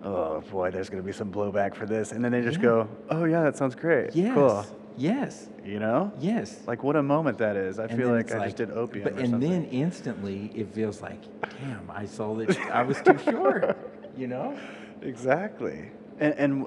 [0.02, 2.62] oh boy, there's gonna be some blowback for this, and then they just Yeah.
[2.62, 4.34] go, oh yeah, that sounds great, Yes.
[4.34, 4.64] cool,
[4.96, 5.48] Yes.
[5.64, 6.10] you know?
[6.18, 6.62] Yes.
[6.66, 7.78] Like what a moment that is.
[7.78, 9.50] I And feel like I just did opium But, and something.
[9.50, 11.20] then instantly it feels like,
[11.60, 12.58] damn, I sold it.
[12.70, 13.76] I was too short.
[14.16, 14.56] You know?
[15.02, 15.90] Exactly.
[16.20, 16.66] And, and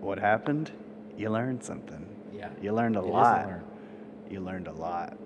[0.00, 0.70] what happened?
[1.16, 2.06] You learned something.
[2.32, 2.48] Yeah.
[2.62, 3.50] You learned a It lot.
[4.30, 5.18] You learned a lot.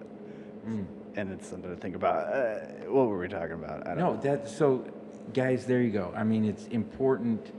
[0.66, 0.87] Mm.
[1.16, 2.33] And it's something to think about.
[2.35, 2.55] Uh,
[2.90, 3.87] what were we talking about?
[3.87, 4.20] I don't No, know.
[4.22, 4.85] that so,
[5.33, 6.12] guys, there you go.
[6.16, 7.53] I mean, it's important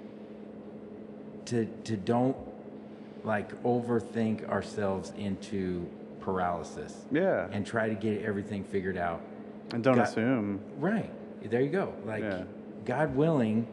[1.46, 2.36] to to don't
[3.24, 5.88] like overthink ourselves into
[6.20, 7.48] paralysis Yeah.
[7.52, 9.22] and try to get everything figured out.
[9.74, 10.60] And don't got- assume.
[10.80, 11.10] Right
[11.50, 11.94] there, you go.
[12.06, 12.44] Like Yeah.
[12.86, 13.68] God willing,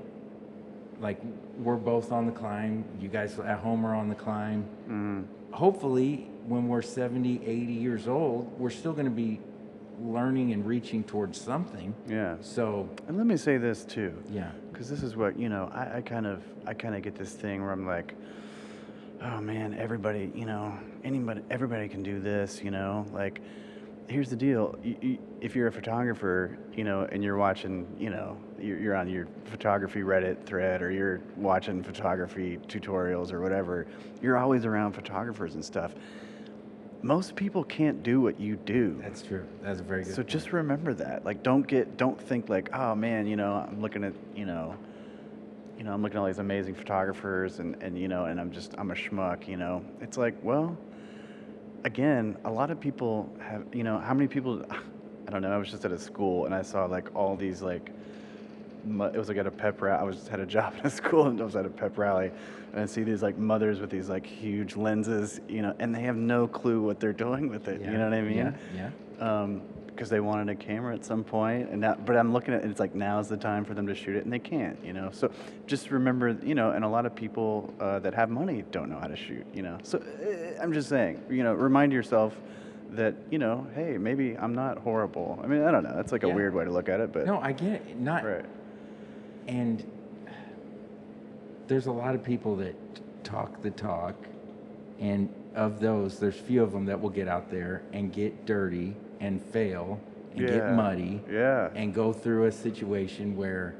[1.01, 1.19] like
[1.63, 2.85] we're both on the climb.
[3.01, 4.65] You guys at home are on the climb.
[4.89, 5.25] Mm.
[5.55, 9.41] Hopefully, when we're 70, 80 years old, we're still going to be
[10.01, 11.95] learning and reaching towards something.
[12.09, 12.37] Yeah.
[12.41, 14.13] So, And let me say this too.
[14.31, 14.51] yeah.
[14.73, 17.33] because this is what you know I, I kind of i kind of get this
[17.35, 18.15] thing where i'm like
[19.23, 23.41] oh man everybody you know anybody everybody can do this you know like
[24.09, 28.11] here's the deal you, you, if you're a photographer you know and you're watching you
[28.11, 33.87] know you're, you're on your photography reddit thread or you're watching photography tutorials or whatever
[34.21, 35.95] you're always around photographers and stuff
[37.03, 39.45] most people can't do what you do That's true.
[39.63, 40.15] That's a very good.
[40.15, 40.29] so point.
[40.29, 41.25] just remember that.
[41.25, 44.77] Like, don't get, don't think like, oh man, you know, I'm looking at, you know,
[45.77, 48.53] you know, I'm looking at all these amazing photographers, and and you know, and I'm
[48.53, 49.49] just, I'm a schmuck.
[49.49, 50.77] You know, it's like, well,
[51.85, 54.65] again, a lot of people have, you know, how many people?
[55.27, 55.53] I don't know.
[55.53, 57.91] I was just at a school and I saw like all these like.
[58.85, 60.01] It was like at a pep rally.
[60.01, 62.31] I was had a job at a school and I was at a pep rally,
[62.73, 66.03] and I see these like mothers with these like huge lenses, you know, and they
[66.03, 67.81] have no clue what they're doing with it.
[67.81, 68.37] Yeah, You know what I mean?
[68.75, 68.91] Yeah.
[69.21, 69.41] Yeah.
[69.41, 72.61] um, because they wanted a camera at some point, and now, but I'm looking at
[72.61, 74.83] it, and it's like now's the time for them to shoot it, and they can't,
[74.83, 75.11] you know.
[75.13, 75.31] So
[75.67, 78.99] just remember, you know, and a lot of people uh, that have money don't know
[78.99, 79.77] how to shoot, you know.
[79.83, 82.35] So uh, I'm just saying, you know, remind yourself
[82.93, 85.39] that, you know, hey, maybe I'm not horrible.
[85.45, 85.93] I mean, I don't know.
[85.95, 87.99] That's like a weird way to look at it, but No, I get it.
[88.01, 88.47] Not right,
[89.47, 89.85] and
[91.69, 92.75] there's a lot of people that
[93.25, 94.15] talk the talk
[94.99, 98.97] and of those there's few of them that will get out there and get dirty
[99.21, 100.01] and fail
[100.35, 100.55] and Yeah.
[100.55, 103.75] get muddy yeah, and go through a situation where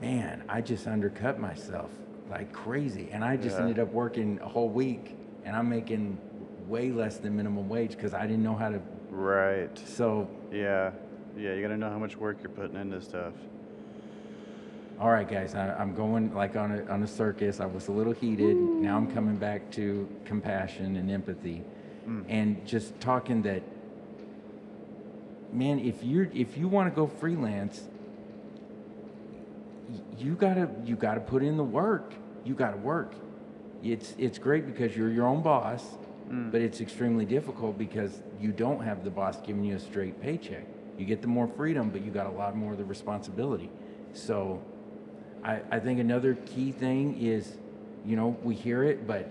[0.00, 1.90] man i just undercut myself
[2.30, 3.62] like crazy and i just Yeah.
[3.62, 6.18] ended up working a whole week and i'm making
[6.66, 10.90] way less than minimum wage because i didn't know how to right, so yeah,
[11.36, 11.52] yeah.
[11.54, 13.34] You gotta know how much work you're putting into stuff.
[15.02, 17.58] All right, guys, I, I'm going like on a, on a circus.
[17.58, 18.54] I was a little heated.
[18.56, 21.64] Now I'm coming back to compassion and empathy,
[22.08, 22.24] Mm.
[22.28, 23.62] and just talking that.
[25.52, 27.82] Man, if you if you want to go freelance,
[30.18, 32.14] you gotta you gotta put in the work.
[32.44, 33.12] You gotta work.
[33.82, 35.82] It's it's great because you're your own boss,
[36.30, 36.52] Mm.
[36.52, 40.64] but it's extremely difficult because you don't have the boss giving you a straight paycheck.
[40.96, 43.68] You get the more freedom, but you got a lot more of the responsibility.
[44.12, 44.60] So
[45.44, 47.56] I, I think another key thing is,
[48.04, 49.30] you know, we hear it, but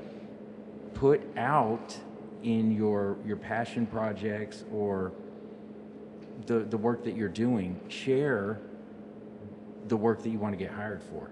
[0.94, 1.98] put out
[2.44, 5.12] in your your passion projects or
[6.48, 8.60] the the work that you're doing, share
[9.88, 11.30] the work that you want to get hired for.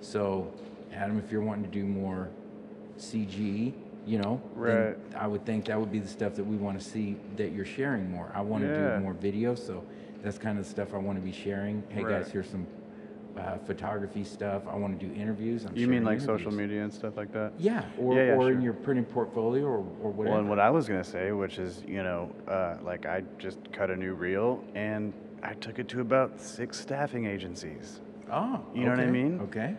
[0.00, 0.52] So,
[0.92, 2.28] Adam, if you're wanting to do more
[2.98, 3.72] CG,
[4.06, 4.96] you know, Right.
[5.16, 7.64] I would think that would be the stuff that we want to see that you're
[7.64, 8.30] sharing more.
[8.34, 8.96] I want to Yeah.
[8.96, 9.84] do more video, so
[10.22, 11.82] that's kind of the stuff I want to be sharing.
[11.90, 12.22] Hey Right.
[12.22, 12.66] guys, here's some
[13.40, 14.62] uh, photography stuff.
[14.68, 15.64] I want to do interviews.
[15.64, 17.52] I'm You mean like social media and stuff like that?
[17.58, 20.30] Yeah, or, Yeah, yeah, or in your printed portfolio or, or whatever.
[20.30, 23.58] Well, and what I was gonna say, which is, you know, uh, like I just
[23.72, 28.00] cut a new reel and I took it to about six staffing agencies.
[28.30, 29.40] oh, You know what I mean?
[29.44, 29.74] Okay.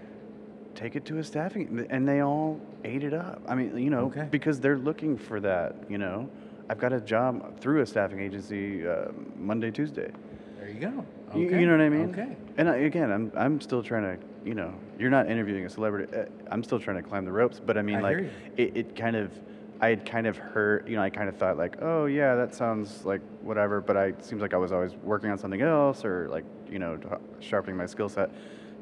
[0.73, 3.41] Take it to a staffing, and they all ate it up.
[3.47, 4.27] I mean, you know, Okay.
[4.31, 5.75] because they're looking for that.
[5.89, 6.29] You know,
[6.69, 10.09] I've got a job through a staffing agency uh, Monday, Tuesday.
[10.57, 11.05] There you go.
[11.35, 11.59] You, Okay.
[11.61, 12.09] you know what I mean?
[12.09, 12.35] Okay.
[12.57, 16.13] And I, again, I'm I'm still trying to, you know, you're not interviewing a celebrity.
[16.15, 17.59] Uh, I'm still trying to climb the ropes.
[17.59, 18.17] But I mean, I like,
[18.57, 19.31] it, it kind of,
[19.79, 22.53] I had kind of heard, you know, I kind of thought like, oh yeah, that
[22.53, 23.81] sounds like whatever.
[23.81, 26.79] But I it seems like I was always working on something else or like, you
[26.79, 26.99] know,
[27.39, 28.29] sharpening my skill set.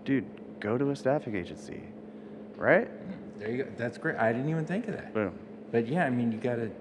[0.04, 0.26] Dude,
[0.60, 1.84] go to a staffing agency,
[2.58, 2.90] right?
[3.38, 3.70] There you go.
[3.78, 4.18] That's great.
[4.18, 5.14] I didn't even think of that.
[5.14, 5.34] Boom.
[5.72, 6.72] But yeah, I mean, you got to.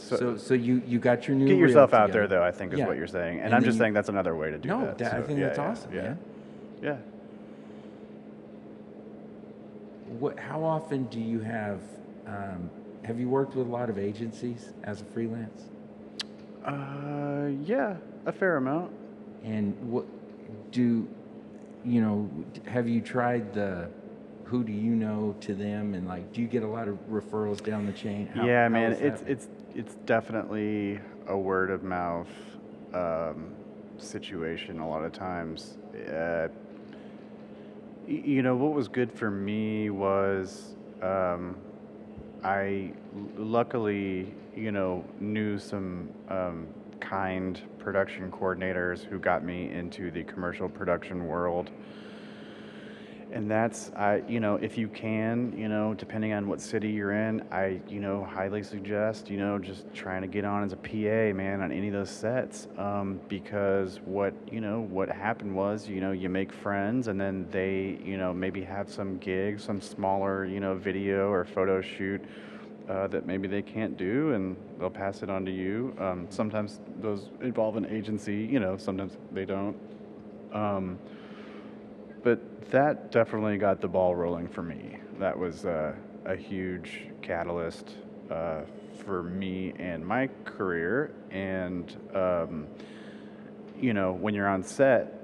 [0.00, 1.46] So, So, so you you got your new.
[1.46, 2.42] get yourself out there, though.
[2.42, 2.86] I think is Yeah.
[2.86, 4.84] what you're saying, and, And I'm just you- saying that's another way to do No,
[4.86, 4.98] that.
[4.98, 6.02] that, I think yeah, that's yeah, awesome, yeah.
[6.02, 6.18] man.
[6.82, 6.96] Yeah.
[10.18, 10.38] What?
[10.38, 11.80] How often do you have?
[12.26, 12.70] Um,
[13.04, 15.68] have you worked with a lot of agencies as a freelance?
[16.64, 18.92] Uh, yeah, a fair amount.
[19.44, 20.04] And what
[20.72, 21.06] do
[21.84, 22.30] you know?
[22.66, 23.88] Have you tried the
[24.44, 27.62] who do you know to them and like do you get a lot of referrals
[27.62, 28.26] down the chain?
[28.34, 32.28] How- yeah, man, it's it's it's definitely a word of mouth
[32.94, 33.52] um,
[33.98, 34.80] situation.
[34.80, 35.78] A lot of times,
[36.12, 36.48] uh,
[38.06, 41.56] you know, what was good for me was um,
[42.42, 42.92] I
[43.36, 46.68] luckily, you know, knew some um,
[47.00, 51.70] kind production coordinators who got me into the commercial production world.
[53.32, 57.12] And that's I you know if you can you know depending on what city you're
[57.12, 60.76] in I you know highly suggest you know just trying to get on as a
[60.76, 65.88] PA man on any of those sets um, because what you know what happened was
[65.88, 69.80] you know you make friends and then they you know maybe have some gig some
[69.80, 72.22] smaller you know video or photo shoot
[72.88, 75.94] uh, that maybe they can't do and they'll pass it on to you.
[75.98, 79.76] Um, sometimes those involve an agency you know sometimes they don't.
[80.52, 80.98] Um,
[82.22, 84.98] but that definitely got the ball rolling for me.
[85.18, 87.90] That was uh, a huge catalyst
[88.30, 88.62] uh,
[89.04, 91.12] for me and my career.
[91.30, 92.66] And, um,
[93.80, 95.14] you know, when you're on set,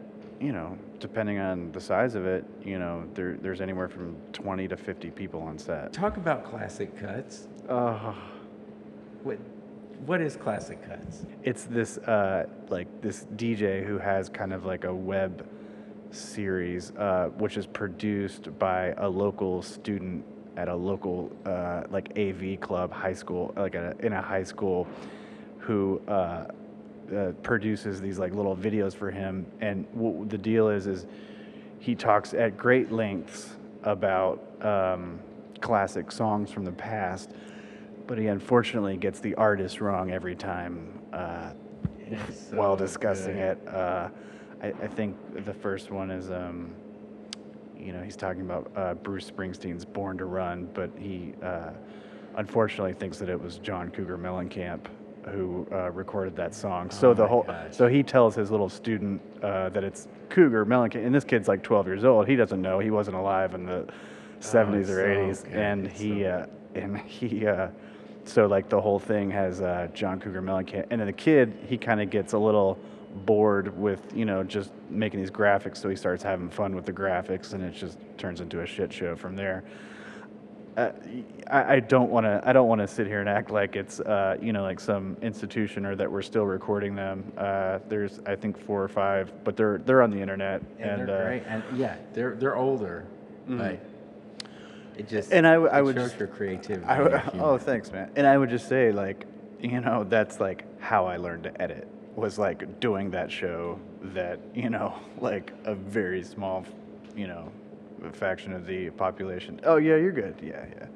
[0.40, 4.68] you know, depending on the size of it, you know, there, there's anywhere from 20
[4.68, 5.92] to 50 people on set.
[5.92, 7.48] Talk about classic cuts.
[7.68, 8.14] Uh,
[9.22, 9.38] What,
[10.06, 11.24] what is classic cuts?
[11.42, 15.46] it's this uh, like this DJ who has kind of like a web
[16.14, 20.24] series, uh, which is produced by a local student
[20.56, 24.86] at a local uh, like AV club, high school, like a, in a high school,
[25.58, 26.46] who uh,
[27.14, 29.46] uh, produces these like little videos for him.
[29.60, 31.06] And w- the deal is, is
[31.80, 35.18] he talks at great lengths about um,
[35.60, 37.30] classic songs from the past,
[38.06, 41.50] but he unfortunately gets the artist wrong every time uh,
[42.10, 43.58] It's while discussing good.
[43.58, 43.68] it.
[44.64, 46.72] I, I think the first one is, um,
[47.78, 51.70] you know, he's talking about uh, Bruce Springsteen's "Born to Run," but he uh,
[52.36, 54.86] unfortunately thinks that it was John Cougar Mellencamp
[55.30, 56.90] who uh, recorded that song.
[56.90, 57.74] So Oh the whole, gosh.
[57.74, 61.62] so he tells his little student uh, that it's Cougar Mellencamp, and this kid's like
[61.62, 62.26] 12 years old.
[62.28, 62.78] He doesn't know.
[62.78, 63.86] He wasn't alive in the
[64.40, 65.52] 70s it's or so 80s, good.
[65.54, 67.46] and he so uh, and he.
[67.46, 67.68] Uh,
[68.26, 71.76] so like the whole thing has uh, John Cougar Mellencamp, and then the kid he
[71.76, 72.78] kind of gets a little
[73.14, 76.92] bored with you know just making these graphics, so he starts having fun with the
[76.92, 79.64] graphics, and it just turns into a shit show from there.
[80.76, 80.90] Uh,
[81.48, 82.42] I, I don't want to.
[82.44, 85.16] I don't want to sit here and act like it's uh, you know like some
[85.22, 87.32] institution or that we're still recording them.
[87.38, 91.16] Uh, there's I think four or five, but they're they're on the internet And, they're
[91.16, 91.42] uh, great.
[91.46, 93.06] And yeah, they're they're older,
[93.46, 93.78] but
[94.96, 96.86] it just And i, it would just- your creativity.
[96.86, 98.10] I and would, oh, thanks, man.
[98.16, 99.26] And I would just say, like,
[99.60, 104.38] you know, that's like how I learned to edit was like doing that show that,
[104.54, 106.64] you know, like a very small,
[107.16, 107.50] you know,
[108.12, 109.60] faction of the population.
[109.64, 110.36] Oh, yeah, you're good.
[110.42, 110.86] Yeah, yeah.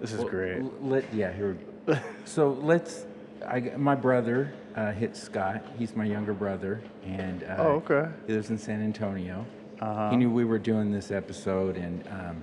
[0.00, 0.62] This is Well, great.
[0.82, 1.56] Let, yeah, here.
[2.24, 3.06] so let's.
[3.46, 5.62] I, my brother uh, hit Scott.
[5.78, 8.08] He's my younger brother, and uh, Oh, okay.
[8.26, 9.44] He lives in San Antonio.
[9.80, 10.10] Uh-huh.
[10.10, 12.42] He knew we were doing this episode, and um,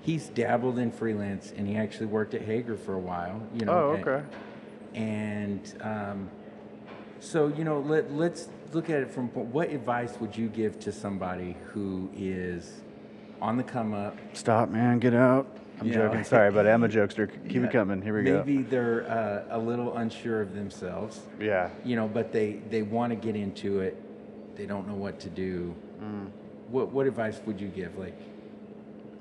[0.00, 3.40] he's dabbled in freelance, and he actually worked at Hager for a while.
[3.54, 3.72] You know.
[3.72, 4.26] Oh, and- okay.
[4.94, 6.30] And um,
[7.20, 10.92] so, you know, let, let's look at it from what advice would you give to
[10.92, 12.80] somebody who is
[13.40, 14.16] on the come up?
[14.32, 14.98] Stop, man.
[14.98, 15.46] Get out.
[15.80, 15.94] I'm Yeah.
[15.94, 16.24] joking.
[16.24, 17.30] Sorry, but I'm a jokester.
[17.48, 18.02] Keep Yeah, it coming.
[18.02, 18.38] Here we go.
[18.44, 21.20] Maybe they're uh, a little unsure of themselves.
[21.40, 21.70] Yeah.
[21.84, 23.96] you know, but they, they want to get into it.
[24.56, 25.74] They don't know what to do.
[26.68, 27.96] What, what advice would you give?
[27.98, 28.16] Like,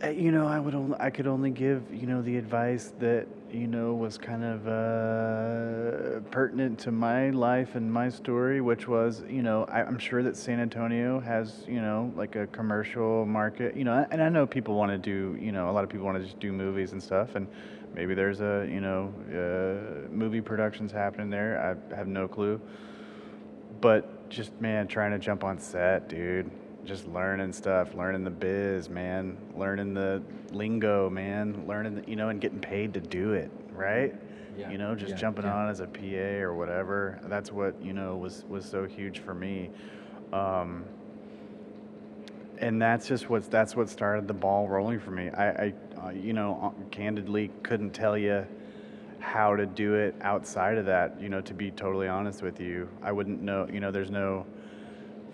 [0.04, 3.26] Uh, You know, I would only, I could only give you know the advice that
[3.52, 9.24] you know was kind of uh, pertinent to my life and my story, which was
[9.30, 13.76] you know I, I'm sure that San Antonio has you know like a commercial market,
[13.76, 16.06] you know, and I know people want to do you know a lot of people
[16.06, 17.48] want to just do movies and stuff, and
[17.94, 21.78] maybe there's a you know uh, movie productions happening there.
[21.92, 22.62] I have no clue
[23.82, 26.50] but just man trying to jump on set dude
[26.86, 32.30] just learning stuff learning the biz man learning the lingo man learning the, you know
[32.30, 34.14] and getting paid to do it right?
[34.58, 35.56] Yeah, you know just yeah, jumping yeah.
[35.56, 37.20] on as a pa or whatever.
[37.24, 39.72] That's what you know was was so huge for me.
[40.34, 40.84] Um,
[42.60, 45.30] and that's just what's that's what started the ball rolling for me.
[45.30, 48.46] I, I uh, you know uh, candidly couldn't tell you
[49.20, 52.90] how to do it outside of that you know to be totally honest with you.
[53.02, 54.46] I wouldn't know you know there's no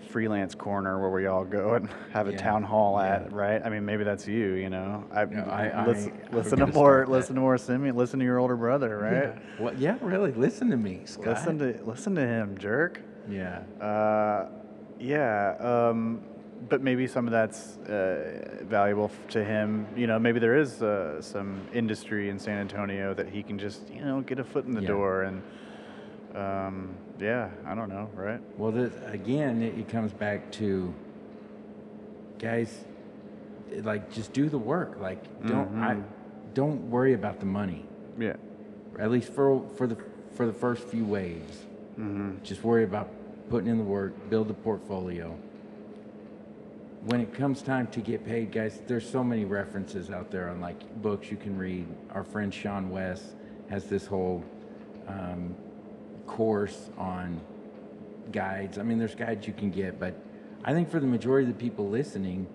[0.08, 3.68] freelance corner where we all go and have a Yeah, town hall at right i
[3.68, 7.06] mean maybe that's you you know i, No, I- I- listen, I listen to more
[7.06, 10.32] listen to more Simeon listen to your older brother right yeah, well, yeah, really.
[10.32, 11.26] Listen to me, Scott.
[11.26, 13.58] listen to listen to him jerk Yeah.
[13.80, 14.48] uh,
[14.98, 16.20] yeah, um,
[16.70, 19.86] but maybe some of that's uh, valuable to him.
[19.94, 23.90] You know, maybe there is uh, some industry in San Antonio that he can just,
[23.92, 24.88] you know, get a foot in the Yeah.
[24.88, 25.42] door and,
[26.34, 28.40] um, yeah, I don't know, right?
[28.58, 30.92] Well, this, again, it, it comes back to
[32.38, 32.84] guys,
[33.82, 34.98] like just do the work.
[35.00, 36.02] Like don't I Mhm.
[36.54, 37.84] don't worry about the money.
[38.18, 38.36] Yeah.
[38.98, 39.96] At least for for the
[40.34, 41.64] for the first few waves.
[41.98, 42.42] Mm-hmm.
[42.42, 43.08] Just worry about
[43.48, 45.36] putting in the work, build the portfolio.
[47.06, 50.60] when it comes time to get paid, guys, there's so many references out there on
[50.60, 51.86] like books you can read.
[52.10, 53.24] Our friend Sean West
[53.70, 54.42] has this whole
[55.06, 55.54] um,
[56.26, 57.40] course on
[58.32, 58.78] guides.
[58.78, 60.14] I mean, there's guides you can get, but
[60.64, 62.46] I think for the majority of the people listening,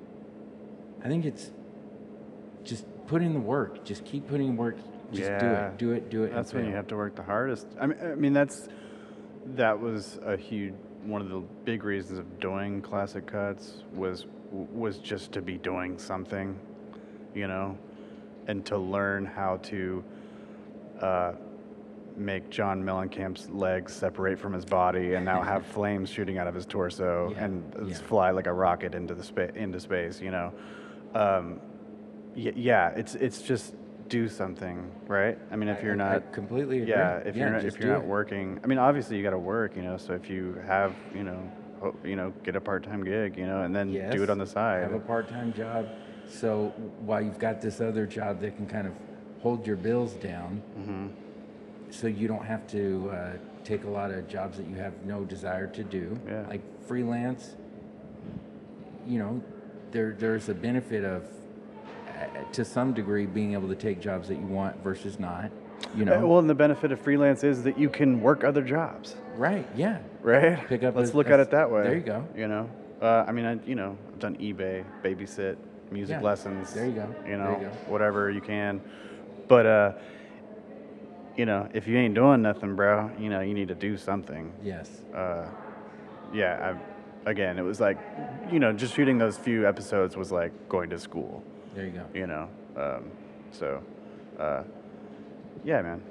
[1.03, 1.51] I think it's
[2.63, 3.83] just put in the work.
[3.83, 4.77] Just keep putting in work.
[5.11, 5.77] Just do it.
[5.77, 6.09] Do it.
[6.09, 6.33] Do it.
[6.33, 7.67] That's when you have to work the hardest.
[7.79, 8.69] I mean, I mean that's
[9.55, 14.97] that was a huge one of the big reasons of doing classic cuts was was
[14.97, 16.57] just to be doing something,
[17.33, 17.77] you know,
[18.47, 20.03] and to learn how to
[21.01, 21.33] uh,
[22.21, 26.55] make John Mellencamp's legs separate from his body and now have flames shooting out of
[26.55, 27.95] his torso Yeah, and yeah.
[27.95, 30.53] fly like a rocket into the spa- into space, you know.
[31.13, 31.59] Um,
[32.35, 33.73] y- yeah, it's it's just
[34.07, 35.37] do something, right?
[35.51, 36.91] I mean, if you're I- I not completely agree.
[36.91, 38.07] yeah, if Yeah, you're not, if you're not it.
[38.07, 39.97] working, I mean, obviously you got to work, you know.
[39.97, 41.39] So if you have, you know,
[41.79, 44.45] ho- you know, get a part-time gig, you know, and then do it on the
[44.47, 44.83] side.
[44.83, 45.87] Have a part-time job.
[46.29, 46.73] So
[47.05, 48.93] while you've got this other job that can kind of
[49.41, 51.07] hold your bills down, Mm-hmm.
[51.91, 53.31] So you don't have to uh,
[53.63, 56.17] take a lot of jobs that you have no desire to do.
[56.27, 56.45] Yeah.
[56.47, 57.55] Like freelance,
[59.07, 59.41] you know,
[59.91, 61.27] there there's a benefit of,
[62.07, 65.51] uh, to some degree, being able to take jobs that you want versus not.
[65.95, 66.19] You know.
[66.23, 69.67] Uh, well, and the benefit of freelance is that you can work other jobs, right.
[69.75, 69.97] Yeah.
[70.21, 70.65] right?
[70.67, 71.83] Pick up Let's a- look a- at it that way.
[71.83, 72.25] there you go.
[72.35, 72.69] You know,
[73.01, 75.57] uh, I mean, I, you know, I've done eBay, babysit,
[75.91, 76.73] music Yeah, lessons.
[76.73, 78.79] there you go, You know, you whatever you can,
[79.49, 79.91] but uh,
[81.37, 84.51] you know, if you ain't doing nothing, bro, you know, you need to do something.
[84.63, 84.89] Yes.
[85.15, 85.45] uh,
[86.33, 86.75] yeah,
[87.25, 87.97] I, again, it was like,
[88.51, 91.43] you know, just shooting those few episodes was like going to school,
[91.75, 92.05] There you go.
[92.13, 92.47] you know.
[92.77, 93.11] Um,
[93.51, 93.81] so,
[94.39, 94.63] uh,
[95.63, 96.01] yeah, man.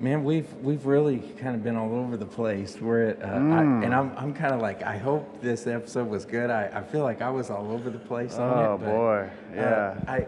[0.00, 2.80] Man, we've we've really kind of been all over the place.
[2.80, 3.84] We're at, uh, I, Mm.
[3.84, 6.50] and I'm I'm kind of like I hope this episode was good.
[6.50, 8.78] I, I feel like I was all over the place on Oh it.
[8.78, 9.62] but, boy, yeah.
[10.08, 10.26] uh, I.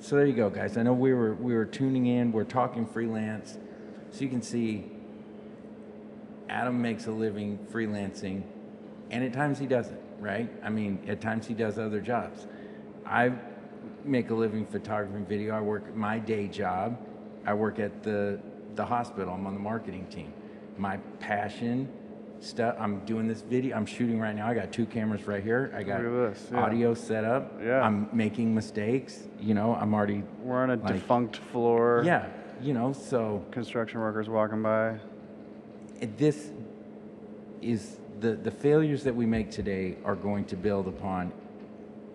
[0.00, 0.76] So there you go, guys.
[0.76, 2.30] I know we were we were tuning in.
[2.30, 3.58] We're talking freelance,
[4.10, 4.92] so you can see.
[6.48, 8.42] Adam makes a living freelancing,
[9.10, 10.00] and at times he doesn't.
[10.20, 10.50] Right?
[10.62, 12.46] I mean, at times he does other jobs.
[13.04, 13.32] I
[14.04, 15.54] make a living photography and video.
[15.54, 16.98] I work my day job.
[17.44, 18.40] I work at the
[18.76, 19.34] the hospital.
[19.34, 20.32] I'm on the marketing team.
[20.76, 21.88] My passion
[22.40, 22.76] stuff.
[22.78, 23.76] I'm doing this video.
[23.76, 24.46] I'm shooting right now.
[24.46, 25.72] I got two cameras right here.
[25.74, 26.60] I got this, yeah.
[26.62, 27.60] audio set up.
[27.62, 27.80] Yeah.
[27.80, 29.24] I'm making mistakes.
[29.40, 30.22] You know, I'm already.
[30.42, 32.02] We're on a like- defunct floor.
[32.04, 32.26] Yeah.
[32.60, 34.98] You know, so Construction workers walking by.
[36.16, 36.50] this
[37.62, 41.32] is the the failures that we make today are going to build upon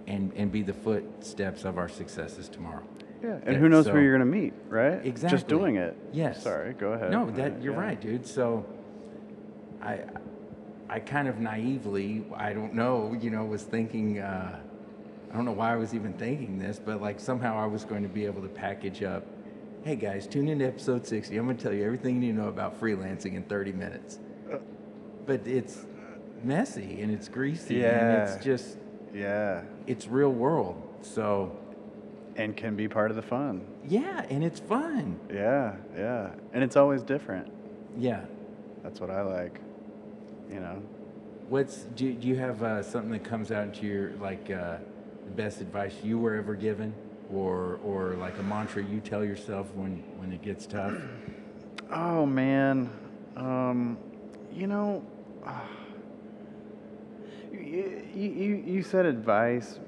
[0.07, 2.83] and and be the footsteps of our successes tomorrow.
[3.23, 5.05] Yeah, and who knows so- who you're gonna meet, right?
[5.05, 5.38] Exactly.
[5.38, 5.95] Just doing it.
[6.12, 6.43] Yes.
[6.43, 7.12] Sorry, go ahead.
[7.12, 7.79] No, that you're yeah.
[7.79, 8.27] right, dude.
[8.27, 8.65] So
[9.84, 10.00] I
[10.89, 14.60] I kind of naively, I don't know, you know, was thinking uh,
[15.32, 18.04] I don't know why I was even thinking this, but like somehow I was going
[18.04, 19.26] to be able to package up
[19.84, 21.36] Hey guys, tune in to episode 60.
[21.36, 24.17] I'm going to tell you everything you need to know about freelancing in 30 minutes.
[25.26, 25.86] But it's
[26.41, 28.78] messy and it's greasy and it's just
[29.13, 30.82] Yeah, it's real world.
[31.02, 31.58] So,
[32.38, 33.65] and can be part of the fun.
[33.86, 35.19] yeah, and it's fun.
[35.30, 37.52] Yeah, yeah, and it's always different.
[37.98, 38.24] Yeah.
[38.84, 39.60] That's what I like.
[40.54, 40.84] You know.
[41.50, 44.78] What's do, do you have uh, something that comes out into your like uh,
[45.26, 46.94] the best advice you were ever given,
[47.34, 50.94] or or like a mantra you tell yourself when when it gets tough?
[51.96, 52.89] Oh man,
[53.36, 54.00] um,
[54.52, 55.04] you know,
[57.52, 59.80] you, you, you said advice.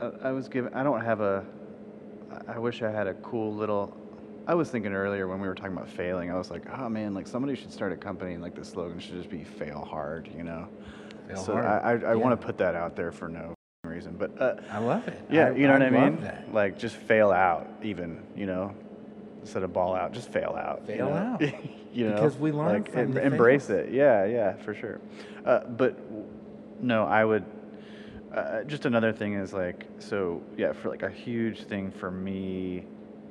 [0.00, 0.72] I, I was given.
[0.74, 1.44] I don't have a.
[2.46, 3.96] I wish I had a cool little.
[4.46, 6.30] I was thinking earlier when we were talking about failing.
[6.30, 8.98] I was like, oh man, like somebody should start a company and like the slogan
[9.00, 10.68] should just be "fail hard," you know.
[11.28, 11.66] Fail so hard.
[11.66, 13.54] I I, I want to put that out there for no
[13.84, 15.20] reason, but uh, I love it.
[15.30, 16.22] yeah, I- you know what I love mean?
[16.22, 16.52] That.
[16.54, 18.72] Like just fail out, even you know,
[19.40, 20.82] instead of ball out, just fail out.
[20.88, 21.16] you Fail know?
[21.16, 21.42] out.
[21.92, 23.86] you know, Because we learn like, from em- embrace fails.
[23.88, 23.92] it.
[23.92, 25.00] Yeah, yeah, for sure.
[25.44, 25.98] Uh, but
[26.80, 27.44] no, I would.
[28.32, 32.84] Uh, just another thing is like so yeah for like a huge thing for me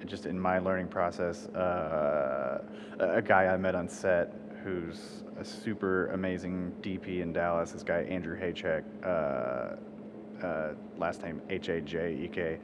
[0.07, 2.61] just in my learning process uh,
[2.99, 7.83] a a guy i met on set who's a super amazing dp in dallas this
[7.83, 12.59] guy andrew Hajek uh, uh, last name h-a-j-e-k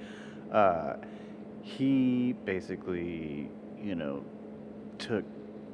[0.52, 0.96] uh,
[1.62, 3.50] he basically
[3.82, 4.24] you know
[4.98, 5.26] took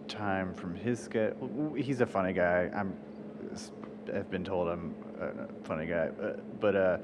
[0.07, 2.95] time from his schedule he's a funny guy i'm
[4.13, 6.97] I've been told I'm a funny guy, but, but uh,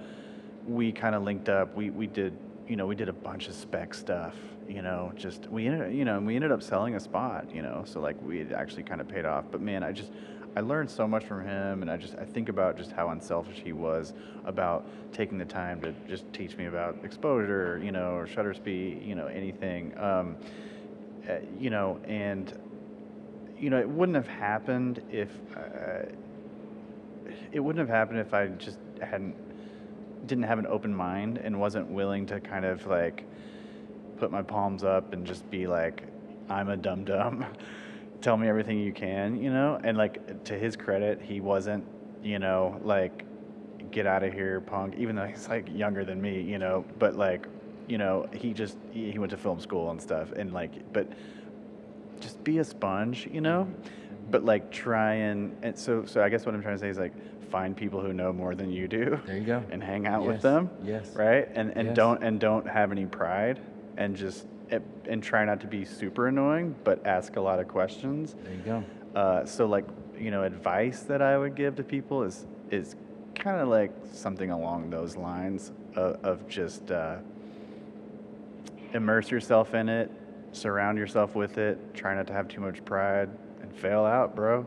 [0.68, 1.76] we kind of linked up.
[1.76, 2.38] We we did
[2.68, 4.36] you know we did a bunch of spec stuff.
[4.74, 7.54] You know, just we ended you know and we ended up selling a spot.
[7.54, 9.46] You know, so like we actually kind of paid off.
[9.52, 10.12] But man, I just
[10.56, 13.60] I learned so much from him, and I just I think about just how unselfish
[13.64, 14.14] he was
[14.46, 19.04] about taking the time to just teach me about exposure, you know, or shutter speed,
[19.04, 20.38] you know, anything, um,
[21.30, 22.52] uh, you know, and
[23.60, 26.04] you know, it wouldn't have happened if uh,
[27.52, 29.36] it wouldn't have happened if I just hadn't
[30.28, 33.26] didn't have an open mind and wasn't willing to kind of like
[34.24, 36.04] put my palms up and just be like,
[36.50, 37.46] I'm a dum dum.
[38.22, 39.78] Tell me everything you can, you know?
[39.84, 41.84] And like to his credit, he wasn't,
[42.24, 43.26] you know, like
[43.92, 47.18] get out of here, punk, even though he's like younger than me, you know, but
[47.18, 47.48] like,
[47.90, 51.06] you know, he just he he went to film school and stuff and like but
[52.22, 53.64] just be a sponge, you know?
[53.66, 54.32] Mm-hmm.
[54.32, 56.98] But like try and, and so so I guess what I'm trying to say is
[56.98, 57.12] like
[57.52, 59.20] find people who know more than you do.
[59.26, 59.62] There you go.
[59.70, 60.70] And hang out Yes, with them.
[60.82, 61.14] yes.
[61.14, 61.50] Right?
[61.56, 61.96] And and Yes.
[61.98, 63.60] don't and don't have any pride
[63.98, 67.68] and just and- and try not to be super annoying, but ask a lot of
[67.68, 68.36] questions.
[68.44, 68.84] There you go.
[69.20, 69.86] Uh, so like
[70.18, 72.96] you know, advice that I would give to people is is
[73.36, 77.18] kind of like something along those lines of, of just uh,
[78.94, 80.10] immerse yourself in it,
[80.52, 83.30] surround yourself with it, try not to have too much pride,
[83.62, 84.66] and fail out, bro.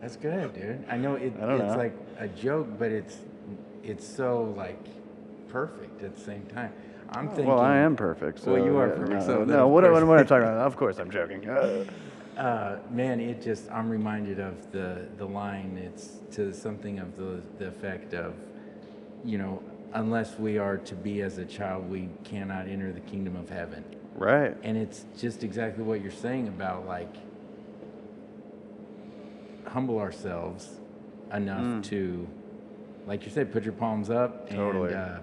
[0.00, 0.84] That's good, dude.
[0.88, 1.76] I know it, I it's know.
[1.76, 3.18] like a joke, but it's
[3.82, 4.78] it's so like
[5.58, 6.72] perfect at the same time.
[7.10, 7.46] I'm thinking.
[7.46, 8.40] well, I am perfect.
[8.40, 10.28] So Well, you are yeah, perfect, No, so no what, what, course- what am I
[10.32, 10.66] talking about?
[10.66, 11.48] Of course, I'm joking.
[11.48, 11.84] Uh,
[12.36, 14.88] Uh, man, it just I'm reminded of the
[15.20, 15.70] the line.
[15.86, 17.30] It's to something of the
[17.60, 18.34] the effect of,
[19.24, 23.36] you know, unless we are to be as a child, we cannot enter the kingdom
[23.36, 23.84] of heaven.
[24.30, 24.52] right.
[24.66, 27.14] And it's just exactly what you're saying about like
[29.74, 30.80] humble ourselves
[31.32, 31.82] enough Mm.
[31.84, 32.26] to,
[33.06, 34.50] like you said, put your palms up.
[34.50, 34.92] Totally.
[34.92, 35.18] And, uh,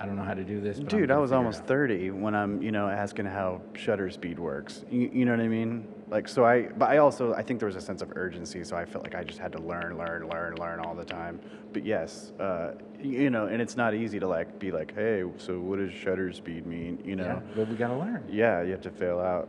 [0.00, 1.68] I don't know how to do this, Dude, I was almost out.
[1.68, 4.84] 30 when I'm, you know, asking how shutter speed works.
[4.90, 5.86] You, you know what I mean?
[6.08, 8.76] Like, so I, but I also, I think there was a sense of urgency, so
[8.76, 11.40] I felt like I just had to learn, learn, learn, learn all the time.
[11.72, 12.72] But yes, uh,
[13.02, 16.32] you know, and it's not easy to like be like, hey, so what does shutter
[16.32, 16.98] speed mean?
[17.04, 17.42] You Yeah, know?
[17.56, 18.24] but we gotta learn.
[18.30, 19.48] Yeah, you have to fail out.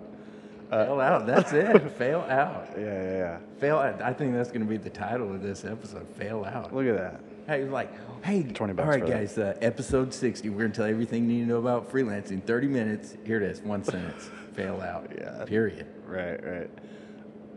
[0.71, 1.25] Uh, Fail out.
[1.27, 1.91] That's it.
[1.97, 2.67] Fail out.
[2.75, 3.37] Yeah, yeah, yeah.
[3.59, 4.01] Fail out.
[4.01, 6.07] I think that's going to be the title of this episode.
[6.15, 6.73] Fail out.
[6.73, 7.21] Look at that.
[7.47, 7.91] Hey, like,
[8.23, 9.13] hey, 20 All bucks right, for that.
[9.19, 9.37] guys.
[9.37, 10.49] Uh, episode sixty.
[10.49, 12.43] We're gonna tell you everything you need to know about freelancing.
[12.43, 13.15] Thirty minutes.
[13.23, 13.61] Here it is.
[13.61, 14.29] One sentence.
[14.53, 15.11] Fail out.
[15.15, 15.45] Yeah.
[15.45, 15.85] Period.
[16.07, 16.69] Right, right.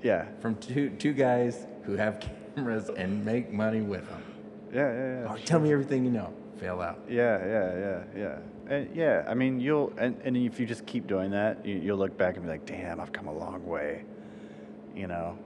[0.02, 2.22] Yeah, From two two guys who have
[2.54, 4.22] cameras and make money with them.
[4.72, 5.28] yeah, yeah, yeah.
[5.32, 6.32] Oh, tell me everything you know.
[6.58, 7.00] Fail out.
[7.08, 8.38] Yeah, yeah, yeah, yeah.
[8.74, 11.98] And yeah, I mean, you'll and, and if you just keep doing that, you, you'll
[11.98, 14.04] look back and be like, "Damn, I've come a long way."
[14.94, 15.38] You know.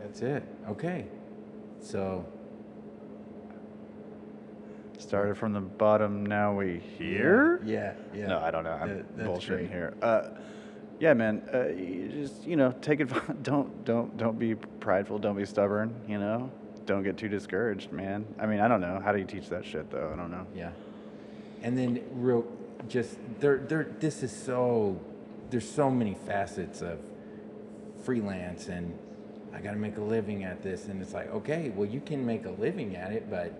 [0.00, 0.42] That's it.
[0.68, 1.06] Okay.
[1.80, 2.26] So
[5.00, 7.60] Started from the bottom, now we here.
[7.64, 7.94] Yeah.
[8.14, 8.26] Yeah.
[8.26, 8.72] No, I don't know.
[8.72, 9.70] I'm That- bullshitting great.
[9.70, 9.94] here.
[10.02, 10.28] Uh,
[10.98, 11.42] yeah, man.
[11.52, 13.08] Uh, you just you know, take it.
[13.42, 15.18] Don't don't don't be prideful.
[15.18, 15.94] Don't be stubborn.
[16.06, 16.50] You know.
[16.84, 18.26] Don't get too discouraged, man.
[18.38, 19.00] I mean, I don't know.
[19.02, 20.10] How do you teach that shit though?
[20.12, 20.46] I don't know.
[20.54, 20.70] Yeah.
[21.62, 22.44] And then real
[22.88, 25.00] just there there this is so
[25.50, 26.98] there's so many facets of
[28.04, 28.96] freelance and
[29.54, 32.24] I got to make a living at this and it's like okay, well you can
[32.26, 33.52] make a living at it but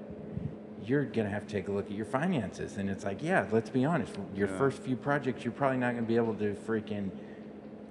[0.85, 3.47] you're going to have to take a look at your finances and it's like yeah,
[3.53, 4.14] let's be honest.
[4.35, 4.59] Your Yeah.
[4.59, 7.11] first few projects you're probably not going to be able to freaking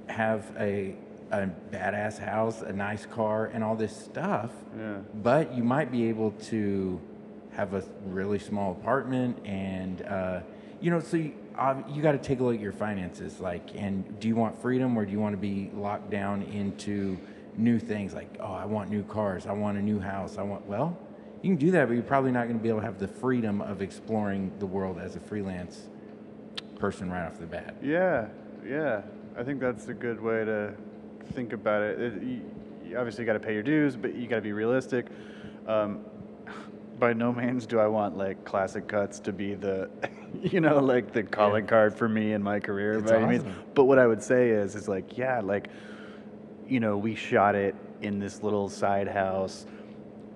[0.07, 0.95] have a
[1.31, 4.97] a badass house, a nice car and all this stuff Yeah.
[5.23, 6.99] but you might be able to
[7.51, 10.39] have a really small apartment and uh,
[10.81, 13.75] you know so you, uh, you got to take a look at your finances like
[13.75, 17.15] and do you want freedom or do you want to be locked down into
[17.57, 20.65] new things like oh i want new cars i want a new house i want
[20.67, 20.97] well
[21.41, 23.07] you can do that but you're probably not going to be able to have the
[23.07, 25.87] freedom of exploring the world as a freelance
[26.79, 28.27] person right off the bat Yeah,
[28.65, 29.01] yeah.
[29.37, 30.73] I think that's a good way to
[31.33, 31.99] think about it.
[31.99, 32.41] it you,
[32.85, 35.07] you obviously got to pay your dues, but you got to be realistic.
[35.67, 35.99] Um,
[36.97, 39.89] by no means do I want like Classic Cutz to be the,
[40.41, 42.99] you know, like the calling card for me in my career.
[42.99, 43.45] It's by any means.
[43.73, 45.69] But what I would say is, is like, yeah, like,
[46.67, 49.65] you know, we shot it in this little side house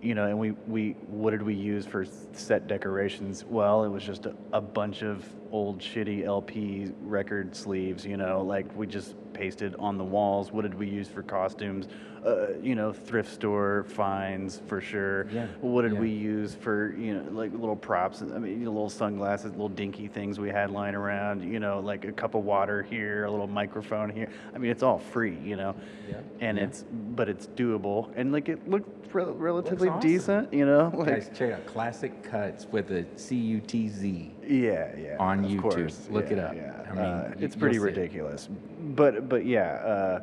[0.04, 3.45] you know, and we, we what did we use for set decorations?
[3.45, 8.41] Well, it was just a, a bunch of old shitty LP record sleeves, you know,
[8.41, 10.51] like we just pasted on the walls.
[10.51, 11.88] What did we use for costumes?
[12.25, 15.27] Uh, you know, thrift store finds for sure.
[15.29, 15.99] Yeah, What did yeah.
[15.99, 18.21] we use for, you know, like little props?
[18.21, 21.81] I mean, you know, little sunglasses, little dinky things we had lying around, you know,
[21.81, 24.29] like a cup of water here, a little microphone here.
[24.55, 25.75] I mean, it's all free, you know.
[26.09, 26.63] Yeah, And yeah.
[26.63, 29.99] it's but it's doable and like it looked rel- relatively awesome.
[30.09, 30.91] decent, you know.
[30.95, 35.17] Like guys check out Classic Cutz with a c-u-t-z yeah, yeah.
[35.19, 35.61] on YouTube.
[35.61, 36.07] course.
[36.09, 36.55] Look it up.
[36.55, 36.73] Yeah.
[36.89, 37.95] I mean, Uh, it's pretty you'll it.
[37.97, 38.47] ridiculous.
[38.95, 40.21] But but yeah, uh,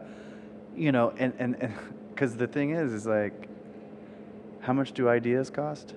[0.77, 1.73] you know, and and, and
[2.11, 3.49] because the thing is, is like,
[4.61, 5.95] how much do ideas cost?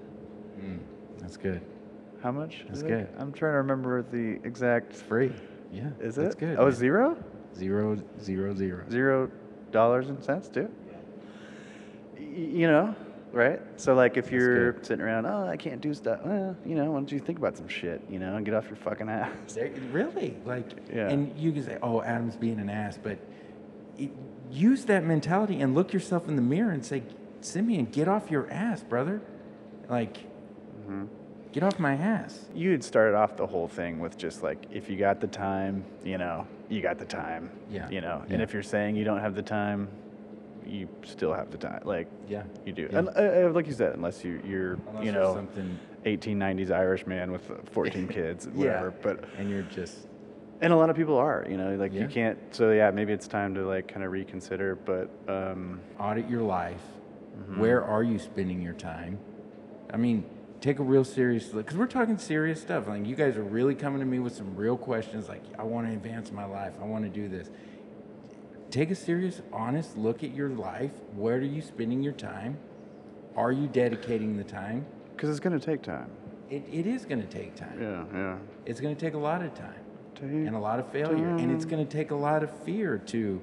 [0.59, 0.79] Mm,
[1.19, 1.61] that's good.
[2.21, 2.63] How much?
[2.67, 2.87] That's is it?
[2.87, 3.07] good.
[3.17, 4.91] I'm trying to remember the exact.
[4.91, 5.31] It's free.
[5.71, 5.89] Yeah.
[5.99, 6.21] Is it?
[6.21, 6.39] that's it?
[6.39, 6.57] good.
[6.57, 6.71] Oh, man.
[6.73, 7.17] zero?
[7.55, 8.85] Zero, zero, zero.
[8.89, 9.29] Zero
[9.71, 10.69] dollars and cents too.
[12.17, 12.23] Y-
[12.61, 12.95] You know,
[13.33, 13.59] right?
[13.77, 16.19] So like, if you're sitting around, oh, I can't do stuff.
[16.23, 18.01] Well, you know, why don't you think about some shit?
[18.09, 19.53] You know, and get off your fucking ass.
[19.53, 20.37] There- really?
[20.45, 21.09] Like, Yeah.
[21.09, 23.17] and you can say, oh, Adam's being an ass, but
[23.97, 24.11] it,
[24.51, 27.03] use that mentality and look yourself in the mirror and say,
[27.41, 29.19] Simeon, get off your ass, brother.
[29.89, 30.17] Like,
[30.83, 31.05] Mm-hmm.
[31.53, 32.45] get off my ass.
[32.53, 35.85] You had started off the whole thing with just like, if you got the time,
[36.03, 37.49] you know, you got the time.
[37.71, 38.33] Yeah, You know, yeah.
[38.33, 39.87] and if you're saying you don't have the time,
[40.67, 41.81] you still have the time.
[41.85, 42.43] Like, Yeah.
[42.65, 42.87] you do.
[42.91, 42.99] Yeah.
[42.99, 43.11] And, uh,
[43.49, 47.49] uh, like you said, unless you, you're, Unless you know, something, 1890s Irish man with
[47.49, 48.57] uh, 14 kids, Yeah.
[48.81, 48.91] whatever.
[48.91, 50.07] But and you're just,
[50.61, 52.01] and a lot of people are, you know, like Yeah.
[52.01, 52.37] you can't.
[52.51, 54.75] So yeah, maybe it's time to like kind of reconsider.
[54.75, 56.81] But um, audit your life.
[57.37, 57.59] Mm-hmm.
[57.59, 59.17] Where are you spending your time?
[59.91, 60.23] I mean,
[60.61, 62.87] take a real serious look because we're talking serious stuff.
[62.87, 65.27] Like you guys are really coming to me with some real questions.
[65.27, 66.73] Like I want to advance my life.
[66.81, 67.49] I want to do this.
[68.73, 70.91] Take a serious, honest look at your life.
[71.15, 72.57] Where are you spending your time?
[73.35, 74.87] Are you dedicating the time?
[75.11, 76.09] because it's gonna take time.
[76.49, 77.81] It, it is going to take time.
[77.81, 78.37] Yeah, yeah.
[78.65, 79.79] It's going to take a lot of time
[80.15, 81.29] Take and a lot of failure.
[81.29, 83.41] And it's going to take a lot of fear to,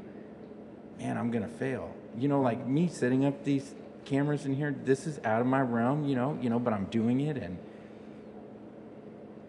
[0.99, 1.93] man, I'm going to fail.
[2.17, 3.75] You know, like me setting up these
[4.05, 6.85] cameras in here, this is out of my realm, you know, you know, but I'm
[6.85, 7.37] doing it.
[7.37, 7.59] And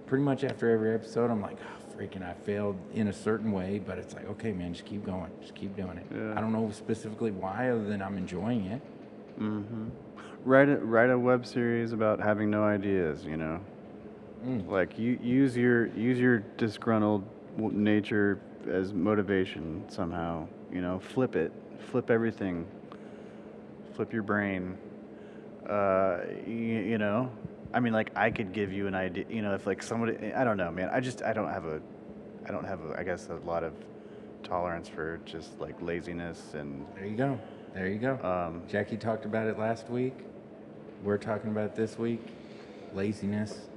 [0.08, 3.80] pretty much after every episode, I'm like, oh, freaking, I failed in a certain way,
[3.86, 5.30] but it's like, okay, man, just keep going.
[5.42, 6.06] Just keep doing it.
[6.14, 6.34] Yeah.
[6.38, 8.82] I don't know specifically why, other than I'm enjoying it.
[9.40, 9.90] Mm-hmm.
[10.44, 13.24] Write a, write a web series about having no ideas.
[13.26, 13.60] You know,
[14.44, 14.68] Mm.
[14.68, 17.24] like you use your use your disgruntled
[17.60, 20.48] nature as motivation somehow.
[20.74, 21.52] You know, flip it,
[21.92, 22.66] flip everything,
[23.94, 24.80] flip your brain.
[25.70, 27.30] Uh, you, you know,
[27.74, 29.26] I mean, like I could give you an idea.
[29.30, 30.90] You know, if like somebody, I don't know, man.
[30.92, 31.82] I just I don't have a,
[32.48, 33.74] I don't have a, I guess a lot of
[34.44, 37.40] tolerance for just like laziness and There you go.
[37.74, 38.20] There you go.
[38.24, 40.14] um, Jackie talked about it last week.
[41.04, 42.22] We're talking about it this week.
[42.94, 43.68] Laziness.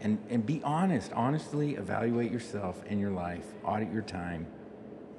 [0.00, 1.12] And and be honest.
[1.12, 3.44] Honestly evaluate yourself and your life.
[3.64, 4.46] Audit your time.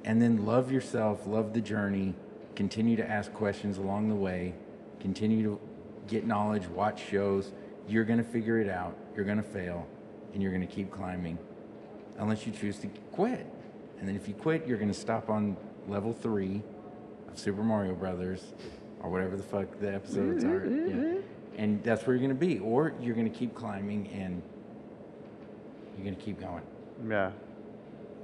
[0.03, 2.15] And then love yourself, love the journey.
[2.55, 4.53] Continue to ask questions along the way.
[4.99, 5.59] Continue to
[6.07, 7.53] get knowledge, watch shows.
[7.87, 8.95] You're going to figure it out.
[9.15, 9.87] You're going to fail
[10.33, 11.37] and you're going to keep climbing
[12.17, 13.45] unless you choose to quit.
[13.99, 15.55] And then if you quit, you're going to stop on
[15.87, 16.61] level 3
[17.31, 18.53] of Super Mario Brothers
[18.99, 20.61] or whatever the fuck the episodes are.
[20.61, 20.95] Mm-hmm, yeah.
[20.95, 21.19] Mm-hmm.
[21.57, 22.59] And that's where you're going to be.
[22.59, 24.41] Or you're going to keep climbing and
[25.95, 26.63] you're going to keep going.
[27.07, 27.31] yeah.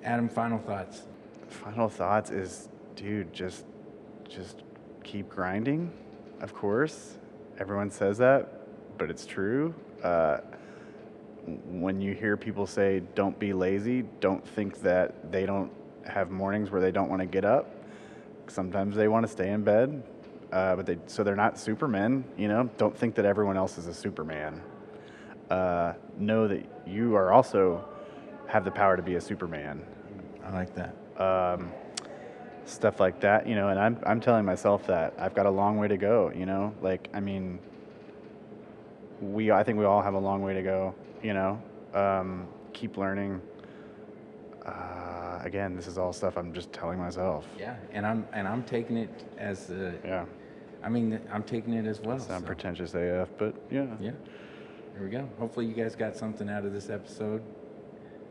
[0.03, 1.03] Adam, final thoughts.
[1.49, 3.65] Final thoughts is, dude, just,
[4.29, 4.63] just
[5.03, 5.91] keep grinding.
[6.39, 7.17] Of course,
[7.59, 8.58] everyone says that,
[8.99, 9.75] but it's true.
[10.03, 10.39] Uh,
[11.67, 15.71] when you hear people say, "Don't be lazy," don't think that they don't
[16.05, 17.67] have mornings where they don't want to get up.
[18.47, 20.03] Sometimes they want to stay in bed,
[20.53, 22.25] uh, but they so they're not Supermen.
[22.37, 24.61] You know, don't think that everyone else is a Superman.
[25.51, 27.85] Uh, know that you are also
[28.47, 29.83] have the power to be a Superman
[30.45, 30.95] I like that.
[31.21, 31.71] um,
[32.65, 33.69] stuff like that, you know.
[33.69, 36.73] And I'm I'm telling myself that I've got a long way to go, you know.
[36.81, 37.59] Like I mean,
[39.21, 41.61] we I think we all have a long way to go, you know.
[41.93, 43.41] Um, keep learning.
[44.65, 47.47] Uh, again, this is all stuff I'm just telling myself.
[47.57, 50.25] Yeah, and I'm and I'm taking it as a, Yeah,
[50.83, 52.19] I mean I'm taking it as well.
[52.19, 52.45] sound so.
[52.47, 53.85] pretentious AF, but yeah.
[53.99, 54.11] Yeah.
[54.93, 55.29] There we go.
[55.39, 57.41] Hopefully you guys got something out of this episode.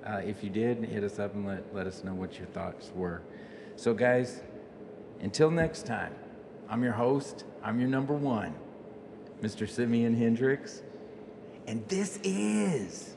[0.06, 2.92] Uh, if you did, hit us up and let, let us know what your thoughts
[2.94, 3.22] were.
[3.76, 4.42] So, guys,
[5.20, 6.14] until next time,
[6.68, 7.44] I'm your host.
[7.62, 8.54] I'm your number one,
[9.42, 9.68] Mr.
[9.68, 10.82] Simeon Hendricks.
[11.66, 13.14] And this is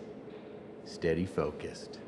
[0.85, 1.99] Steady Focused.